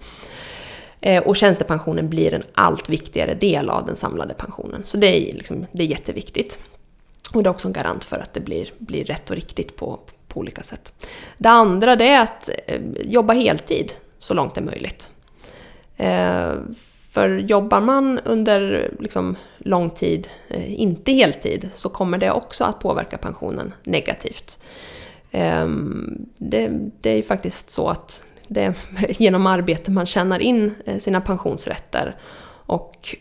Eh, 1.00 1.22
och 1.22 1.36
tjänstepensionen 1.36 2.08
blir 2.08 2.34
en 2.34 2.42
allt 2.54 2.88
viktigare 2.88 3.34
del 3.34 3.70
av 3.70 3.86
den 3.86 3.96
samlade 3.96 4.34
pensionen. 4.34 4.84
Så 4.84 4.96
det 4.96 5.30
är, 5.30 5.34
liksom, 5.34 5.66
det 5.72 5.82
är 5.82 5.86
jätteviktigt. 5.86 6.60
Och 7.32 7.42
det 7.42 7.48
är 7.48 7.50
också 7.50 7.68
en 7.68 7.72
garant 7.72 8.04
för 8.04 8.18
att 8.18 8.34
det 8.34 8.40
blir, 8.40 8.72
blir 8.78 9.04
rätt 9.04 9.30
och 9.30 9.36
riktigt 9.36 9.76
på, 9.76 10.00
på 10.28 10.40
olika 10.40 10.62
sätt. 10.62 11.06
Det 11.38 11.48
andra 11.48 11.96
det 11.96 12.08
är 12.08 12.22
att 12.22 12.50
eh, 12.66 12.80
jobba 13.04 13.32
heltid 13.32 13.92
så 14.18 14.34
långt 14.34 14.54
det 14.54 14.60
är 14.60 14.64
möjligt. 14.64 15.10
Eh, 15.96 16.52
för 17.10 17.38
jobbar 17.38 17.80
man 17.80 18.18
under 18.24 18.90
liksom, 18.98 19.36
lång 19.58 19.90
tid, 19.90 20.28
inte 20.66 21.12
heltid, 21.12 21.70
så 21.74 21.88
kommer 21.88 22.18
det 22.18 22.30
också 22.30 22.64
att 22.64 22.80
påverka 22.80 23.18
pensionen 23.18 23.72
negativt. 23.82 24.58
Ehm, 25.30 26.26
det, 26.36 26.70
det, 27.00 27.10
är 27.10 27.22
faktiskt 27.22 27.70
så 27.70 27.88
att 27.88 28.22
det 28.52 28.64
är 28.64 28.74
genom 29.22 29.46
arbete 29.46 29.90
man 29.90 30.06
tjänar 30.06 30.40
in 30.40 30.74
eh, 30.86 30.98
sina 30.98 31.20
pensionsrätter. 31.20 32.16
Och 32.66 33.16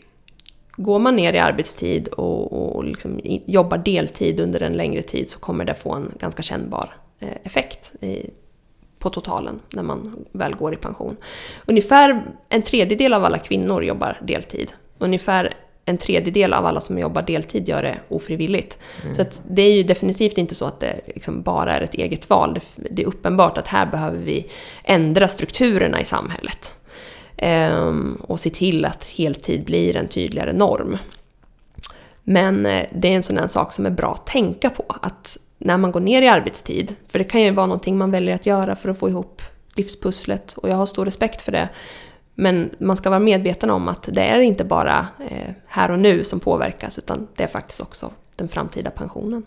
går 0.76 1.00
man 1.00 1.16
ner 1.16 1.34
i 1.34 1.40
arbetstid 1.40 2.08
och, 2.08 2.76
och 2.76 2.84
liksom 2.84 3.20
jobbar 3.46 3.78
deltid 3.78 4.40
under 4.40 4.62
en 4.62 4.74
längre 4.74 5.02
tid 5.02 5.30
så 5.30 5.40
kommer 5.40 5.66
det 5.66 5.74
få 5.74 5.94
en 5.94 6.12
ganska 6.20 6.44
kännbar 6.44 6.98
eh, 7.20 7.30
effekt 7.44 7.94
i, 8.04 8.30
på 9.00 9.10
totalen 9.10 9.60
när 9.70 9.84
man 9.84 10.26
väl 10.32 10.56
går 10.56 10.74
i 10.74 10.78
pension. 10.78 11.18
Ungefär 11.66 12.24
en 12.50 12.62
tredjedel 12.62 13.14
av 13.14 13.26
alla 13.26 13.38
kvinnor 13.38 13.84
jobbar 13.84 14.22
deltid. 14.24 14.74
Ungefär 14.98 15.54
en 15.90 15.98
tredjedel 15.98 16.54
av 16.54 16.66
alla 16.66 16.82
som 16.82 17.00
jobbar 17.00 17.22
deltid 17.22 17.70
gör 17.70 17.84
det 17.84 18.00
ofrivilligt. 18.10 18.78
Mm. 19.04 19.16
Så 19.16 19.24
det 19.48 19.62
är 19.62 19.74
ju 19.74 19.84
definitivt 19.84 20.38
inte 20.38 20.56
så 20.56 20.66
att 20.66 20.80
det 20.80 21.00
liksom 21.08 21.42
bara 21.42 21.76
är 21.76 21.82
ett 21.82 21.94
eget 21.94 22.30
val. 22.30 22.54
Det, 22.54 22.62
det, 22.92 23.02
är 23.02 23.08
uppenbart 23.08 23.58
att 23.58 23.68
här 23.68 23.86
behöver 23.86 24.18
vi 24.18 24.48
ändra 24.84 25.28
strukturerna 25.28 26.02
i 26.02 26.06
samhället. 26.06 26.80
Ehm, 27.38 28.22
och 28.22 28.40
se 28.40 28.50
till 28.50 28.86
att 28.86 29.04
heltid 29.18 29.66
blir 29.66 29.96
en 29.96 30.08
tydligare 30.08 30.54
norm. 30.54 30.98
Men 32.24 32.66
eh, 32.66 32.86
det 32.92 33.08
är 33.08 33.16
en 33.16 33.24
sån 33.24 33.38
här 33.38 33.48
sak 33.48 33.74
som 33.74 33.86
är 33.86 33.90
bra 33.90 34.14
att 34.14 34.28
tänka 34.28 34.70
på. 34.70 34.86
Att 35.02 35.38
när 35.58 35.78
man 35.78 35.92
går 35.92 36.00
ner 36.00 36.22
i 36.22 36.28
arbetstid, 36.28 36.96
för 37.08 37.20
det 37.20 37.26
kan 37.26 37.42
ju 37.42 37.52
vara 37.52 37.66
någonting 37.66 37.98
man 37.98 38.12
väljer 38.12 38.36
att 38.36 38.46
göra 38.46 38.76
för 38.76 38.90
att 38.90 39.00
få 39.00 39.10
ihop 39.10 39.42
livspusslet 39.74 40.54
och 40.54 40.70
jag 40.70 40.76
har 40.76 40.86
stor 40.86 41.06
respekt 41.06 41.42
för 41.42 41.52
det. 41.52 41.70
Men 42.40 42.70
man 42.78 42.98
ska 42.98 43.10
vara 43.10 43.20
medveten 43.20 43.70
om 43.70 43.88
att 43.88 44.10
det 44.12 44.22
är 44.22 44.40
inte 44.40 44.64
bara 44.64 45.08
eh, 45.30 45.54
här 45.68 45.92
och 45.92 46.00
nu 46.00 46.24
som 46.24 46.40
påverkas 46.40 46.98
utan 46.98 47.28
det 47.36 47.44
är 47.44 47.48
faktiskt 47.48 47.82
också 47.82 48.12
den 48.36 48.48
framtida 48.48 48.90
pensionen. 48.92 49.46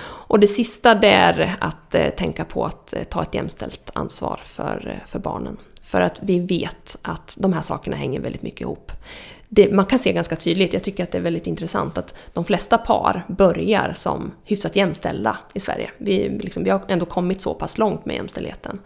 Och 0.00 0.40
det 0.40 0.46
sista 0.46 0.94
det 0.94 1.10
är 1.10 1.56
att 1.60 1.94
eh, 1.94 2.08
tänka 2.08 2.44
på 2.44 2.64
att 2.64 2.94
eh, 2.94 3.02
ta 3.02 3.22
ett 3.22 3.34
jämställt 3.34 3.90
ansvar 3.94 4.40
för, 4.44 5.02
för 5.06 5.18
barnen. 5.18 5.56
För 5.82 6.00
att 6.00 6.20
vi 6.22 6.40
vet 6.40 6.98
att 7.02 7.36
de 7.40 7.52
här 7.52 7.62
sakerna 7.62 7.96
hänger 7.96 8.20
väldigt 8.20 8.42
mycket 8.42 8.60
ihop. 8.60 8.92
Det, 9.48 9.72
man 9.72 9.86
kan 9.86 9.98
se 9.98 10.12
ganska 10.12 10.36
tydligt, 10.36 10.72
jag 10.72 10.82
tycker 10.82 11.04
att 11.04 11.12
det 11.12 11.18
är 11.18 11.22
väldigt 11.22 11.46
intressant 11.46 11.98
att 11.98 12.14
de 12.32 12.44
flesta 12.44 12.78
par 12.78 13.24
börjar 13.28 13.92
som 13.96 14.32
hyfsat 14.44 14.76
jämställda 14.76 15.38
i 15.54 15.60
Sverige. 15.60 15.90
Vi, 15.98 16.28
liksom, 16.28 16.64
vi 16.64 16.70
har 16.70 16.80
ändå 16.88 17.06
kommit 17.06 17.40
så 17.40 17.54
pass 17.54 17.78
långt 17.78 18.06
med 18.06 18.16
jämställdheten. 18.16 18.80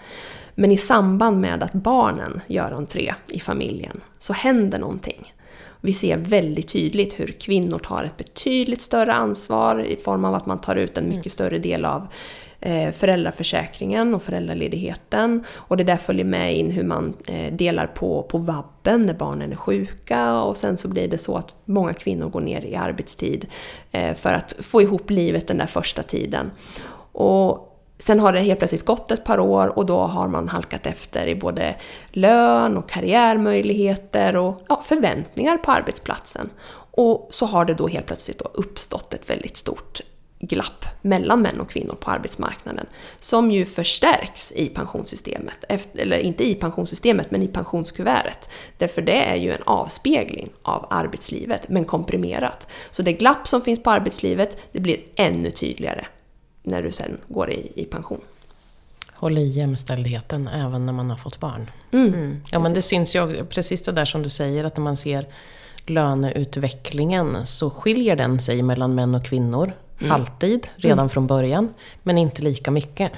Men 0.55 0.73
i 0.73 0.77
samband 0.77 1.41
med 1.41 1.63
att 1.63 1.73
barnen 1.73 2.41
gör 2.47 2.73
entré 2.73 3.15
i 3.29 3.41
familjen 3.41 4.01
så 4.19 4.33
händer 4.33 4.79
någonting. 4.79 5.33
Vi 5.81 5.93
ser 5.93 6.17
väldigt 6.17 6.69
tydligt 6.69 7.21
hur 7.21 7.27
kvinnor 7.27 7.79
tar 7.79 8.05
ett 8.05 8.17
betydligt 8.17 8.81
större 8.83 9.13
ansvar 9.13 9.85
i 9.85 9.97
form 9.97 10.25
av 10.25 10.35
att 10.35 10.47
man 10.47 10.61
tar 10.61 10.77
ut 10.77 10.99
en 10.99 11.09
mycket 11.09 11.33
större 11.33 11.59
del 11.59 11.85
av 11.85 12.07
Eh, 12.65 12.91
föräldraförsäkringen 12.91 14.15
och 14.15 14.23
föräldraledigheten. 14.23 15.45
Och 15.51 15.77
det 15.77 15.85
där 15.85 15.97
följer 15.97 16.25
med 16.25 16.57
in 16.57 16.71
hur 16.71 16.85
man 16.85 17.15
eh, 17.27 17.53
delar 17.53 17.87
på, 17.87 18.23
på 18.23 18.39
vabben 18.39 19.03
när 19.03 19.15
barnen 19.15 19.53
är 19.53 19.57
sjuka 19.57 20.41
och 20.43 20.57
sen 20.57 20.77
så 20.77 20.89
blir 20.89 21.09
det 21.09 21.19
så 21.19 21.37
att 21.37 21.55
många 21.65 21.93
kvinnor 21.93 22.29
går 22.29 22.41
ner 22.41 22.65
i 22.65 22.77
arbetstid 22.77 23.47
eh, 23.91 24.15
för 24.15 24.33
att 24.33 24.57
få 24.61 24.83
ihop 24.83 25.11
livet 25.11 25.49
den 25.49 25.59
där 25.59 25.67
första 25.67 26.03
tiden. 26.03 26.51
Och 27.13 27.69
Sen 27.99 28.21
har 28.21 28.33
det 28.33 28.41
helt 28.41 28.59
plötsligt 28.59 28.85
gått 28.85 29.11
ett 29.11 29.25
par 29.25 29.41
år 29.41 29.79
och 29.79 29.87
då 29.87 29.99
har 29.99 30.29
man 30.29 30.49
halkat 30.49 30.87
efter 30.87 31.27
i 31.27 31.35
både 31.35 31.77
lön 32.11 32.77
och 32.77 32.89
karriärmöjligheter 32.89 34.37
och 34.37 34.61
ja, 34.69 34.81
förväntningar 34.85 35.57
på 35.57 35.71
arbetsplatsen. 35.71 36.51
Och 36.91 37.29
så 37.31 37.47
har 37.47 37.65
det 37.65 37.75
då 37.75 37.89
helt 37.89 38.07
plötsligt 38.07 38.39
då 38.39 38.51
uppstått 38.55 39.15
ett 39.15 39.31
väldigt 39.31 39.57
stort 39.57 40.01
glapp 40.45 40.85
mellan 41.03 41.43
män 41.43 41.61
och 41.61 41.71
kvinnor 41.71 41.95
på 41.95 42.11
arbetsmarknaden 42.11 42.87
som 43.21 43.51
ju 43.51 43.65
förstärks 43.65 44.53
i 44.53 44.69
pensionssystemet. 44.69 45.65
Eller 45.95 46.19
inte 46.19 46.49
i 46.49 46.55
pensionssystemet, 46.55 47.31
men 47.31 47.43
i 47.43 47.49
pensionskuvertet. 47.49 48.51
Därför 48.79 49.03
det 49.03 49.25
är 49.25 49.37
ju 49.37 49.53
en 49.53 49.63
avspegling 49.65 50.51
av 50.63 50.87
arbetslivet, 50.91 51.69
men 51.69 51.85
komprimerat. 51.85 52.69
Så 52.91 53.03
det 53.03 53.13
glapp 53.13 53.49
som 53.49 53.63
finns 53.63 53.83
på 53.83 53.91
arbetslivet, 53.91 54.57
det 54.73 54.81
blir 54.81 55.01
ännu 55.15 55.51
tydligare 55.51 56.07
när 56.63 56.83
du 56.83 56.93
sen 56.93 57.19
går 57.29 57.51
i, 57.51 57.73
i 57.75 57.85
pension. 57.85 58.21
Håll 59.13 59.39
i 59.39 59.47
jämställdheten 59.47 60.49
även 60.49 60.87
när 60.87 60.93
man 60.93 61.11
har 61.11 61.17
fått 61.17 61.41
barn. 61.41 61.71
Mm, 61.93 62.15
Mm. 62.15 62.41
Ja 62.53 62.59
men 62.59 62.75
det 62.75 62.83
syns 62.83 63.15
ju 63.15 63.45
precis 63.45 63.83
det 63.83 63.93
där 63.93 64.05
som 64.05 64.23
du 64.23 64.29
säger 64.29 64.65
att 64.65 64.77
när 64.77 64.85
man 64.85 64.97
ser 64.97 65.27
löneutvecklingen 65.87 67.47
så 67.47 67.71
skiljer 67.71 68.17
den 68.17 68.41
sig 68.41 68.63
mellan 68.63 68.95
män 68.95 69.15
och 69.15 69.25
kvinnor. 69.25 69.73
Mm. 70.01 70.13
Alltid, 70.13 70.69
redan 70.77 71.09
från 71.09 71.27
början. 71.27 71.75
Men 72.03 72.19
inte 72.19 72.43
lika 72.43 72.71
mycket 72.71 73.13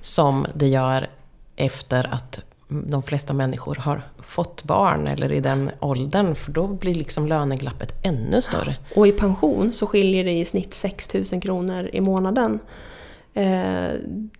som 0.00 0.46
det 0.54 0.68
gör 0.68 1.08
efter 1.56 2.14
att 2.14 2.40
de 2.68 3.02
flesta 3.02 3.32
människor 3.32 3.74
har 3.74 4.02
fått 4.22 4.64
barn 4.64 5.06
eller 5.06 5.32
i 5.32 5.40
den 5.40 5.70
åldern. 5.80 6.34
För 6.34 6.52
då 6.52 6.66
blir 6.66 6.94
liksom 6.94 7.28
löneglappet 7.28 7.94
ännu 8.02 8.42
större. 8.42 8.76
Och 8.96 9.06
i 9.06 9.12
pension 9.12 9.72
så 9.72 9.86
skiljer 9.86 10.24
det 10.24 10.32
i 10.32 10.44
snitt 10.44 10.74
6 10.74 11.14
000 11.14 11.24
kronor 11.42 11.90
i 11.92 12.00
månaden. 12.00 12.58
Eh, 13.34 13.88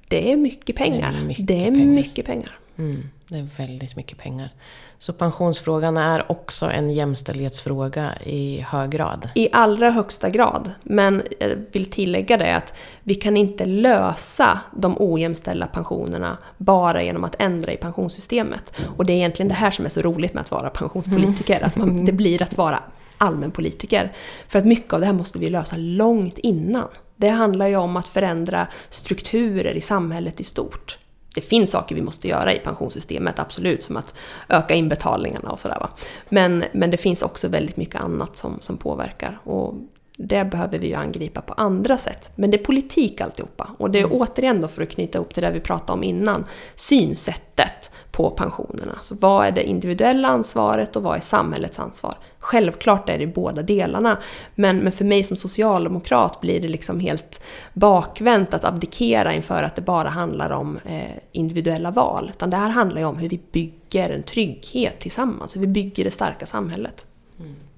det 0.09 0.33
är 0.33 0.37
mycket 0.37 0.77
pengar. 0.77 1.13
Det 1.13 1.19
är 1.19 1.25
mycket 1.25 1.47
det 1.47 1.67
är 1.67 1.71
pengar. 1.71 1.87
mycket 1.87 2.27
pengar. 2.27 2.59
Mm, 2.79 3.11
det 3.29 3.39
är 3.39 3.49
väldigt 3.57 3.97
mycket 3.97 4.19
pengar. 4.19 4.51
Så 4.99 5.13
pensionsfrågan 5.13 5.97
är 5.97 6.33
också 6.33 6.67
en 6.71 6.91
jämställdhetsfråga 6.91 8.13
i 8.25 8.61
hög 8.61 8.91
grad. 8.91 9.29
I 9.35 9.49
allra 9.53 9.91
högsta 9.91 10.31
grad. 10.31 10.71
Men 10.83 11.23
jag 11.39 11.57
vill 11.73 11.91
tillägga 11.91 12.37
det 12.37 12.57
att 12.57 12.75
vi 13.03 13.15
kan 13.15 13.37
inte 13.37 13.65
lösa 13.65 14.61
de 14.73 14.97
ojämställda 14.99 15.67
pensionerna 15.67 16.39
bara 16.57 17.03
genom 17.03 17.25
att 17.25 17.37
ändra 17.39 17.73
i 17.73 17.77
pensionssystemet. 17.77 18.73
Och 18.97 19.07
det 19.07 19.13
är 19.13 19.17
egentligen 19.17 19.49
det 19.49 19.55
här 19.55 19.71
som 19.71 19.85
är 19.85 19.89
så 19.89 20.01
roligt 20.01 20.35
med 20.35 20.41
att 20.41 20.51
vara 20.51 20.71
pensionspolitiker. 20.71 21.65
Att 21.65 21.77
man, 21.77 22.05
det 22.05 22.13
blir 22.13 22.43
att 22.43 22.57
vara 22.57 22.83
allmänpolitiker. 23.19 24.13
För 24.49 24.59
att 24.59 24.65
mycket 24.65 24.93
av 24.93 25.01
det 25.01 25.07
här 25.07 25.13
måste 25.13 25.39
vi 25.39 25.51
lösa 25.51 25.77
långt 25.77 26.39
innan. 26.39 26.89
Det 27.17 27.29
handlar 27.29 27.67
ju 27.67 27.77
om 27.77 27.97
att 27.97 28.09
förändra 28.09 28.69
strukturer 28.91 29.77
i 29.77 29.81
samhället 29.81 30.41
i 30.41 30.45
stort. 30.45 30.99
Det 31.35 31.41
finns 31.41 31.71
saker 31.71 31.95
vi 31.95 32.03
måste 32.03 32.29
göra 32.29 32.55
i 32.55 32.59
pensionssystemet, 32.59 33.39
absolut, 33.39 33.83
som 33.83 33.97
att 33.97 34.15
öka 34.49 34.75
inbetalningarna 34.75 35.51
och 35.51 35.61
sådär. 35.61 35.89
Men, 36.29 36.65
men 36.73 36.91
det 36.91 36.97
finns 36.97 37.23
också 37.23 37.49
väldigt 37.49 37.77
mycket 37.77 38.01
annat 38.01 38.37
som, 38.37 38.59
som 38.61 38.77
påverkar. 38.77 39.41
Och 39.45 39.75
det 40.17 40.45
behöver 40.45 40.79
vi 40.79 40.87
ju 40.87 40.95
angripa 40.95 41.41
på 41.41 41.53
andra 41.53 41.99
sätt. 41.99 42.31
Men 42.35 42.51
det 42.51 42.57
är 42.57 42.65
politik 42.65 43.21
alltihopa. 43.21 43.71
Och 43.79 43.91
det 43.91 44.01
är 44.01 44.09
återigen 44.11 44.61
då 44.61 44.69
för 44.69 44.83
att 44.83 44.91
knyta 44.91 45.19
ihop 45.19 45.35
till 45.35 45.43
det 45.43 45.51
vi 45.51 45.61
pratade 45.61 45.93
om 45.93 46.03
innan, 46.03 46.45
synsättet 46.75 47.93
på 48.11 48.31
pensionerna. 48.31 48.99
Så 49.01 49.15
vad 49.15 49.47
är 49.47 49.51
det 49.51 49.63
individuella 49.63 50.29
ansvaret 50.29 50.97
och 50.97 51.03
vad 51.03 51.17
är 51.17 51.21
samhällets 51.21 51.79
ansvar? 51.79 52.15
Självklart 52.39 53.09
är 53.09 53.19
det 53.19 53.27
båda 53.27 53.63
delarna, 53.63 54.19
men, 54.55 54.79
men 54.79 54.93
för 54.93 55.05
mig 55.05 55.25
som 55.25 55.37
socialdemokrat 55.37 56.41
blir 56.41 56.61
det 56.61 56.69
liksom 56.69 57.01
helt 57.01 57.43
bakvänt 57.73 58.55
att 58.55 58.65
abdikera 58.65 59.35
inför 59.35 59.63
att 59.63 59.77
det 59.77 59.83
bara 59.83 60.09
handlar 60.09 60.51
om 60.51 60.79
eh, 60.85 61.19
individuella 61.33 61.91
val. 61.91 62.31
Utan 62.35 62.51
det 62.51 62.57
här 62.57 62.71
handlar 62.71 63.01
ju 63.01 63.07
om 63.07 63.17
hur 63.17 63.29
vi 63.29 63.41
bygger 63.53 64.11
en 64.11 64.23
trygghet 64.23 65.01
tillsammans, 65.01 65.57
hur 65.57 65.61
vi 65.61 65.67
bygger 65.67 66.05
det 66.05 66.11
starka 66.11 66.47
samhället. 66.47 67.07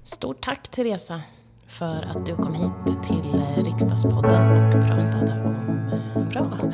Stort 0.03 0.45
tack 0.45 0.67
Teresa 0.67 1.21
för 1.67 2.09
att 2.09 2.25
du 2.25 2.35
kom 2.35 2.53
hit 2.53 3.03
till 3.03 3.35
eh, 3.35 3.63
Riksdagspodden 3.63 4.51
och 4.51 4.87
pratade 4.87 5.43
om 5.45 5.55
eh, 6.15 6.29
bra. 6.29 6.49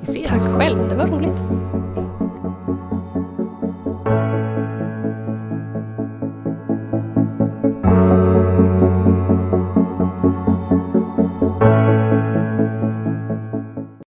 Vi 0.00 0.02
ses! 0.02 0.28
Tack 0.28 0.52
själv, 0.52 0.88
det 0.88 0.94
var 0.94 1.06
roligt. 1.06 1.42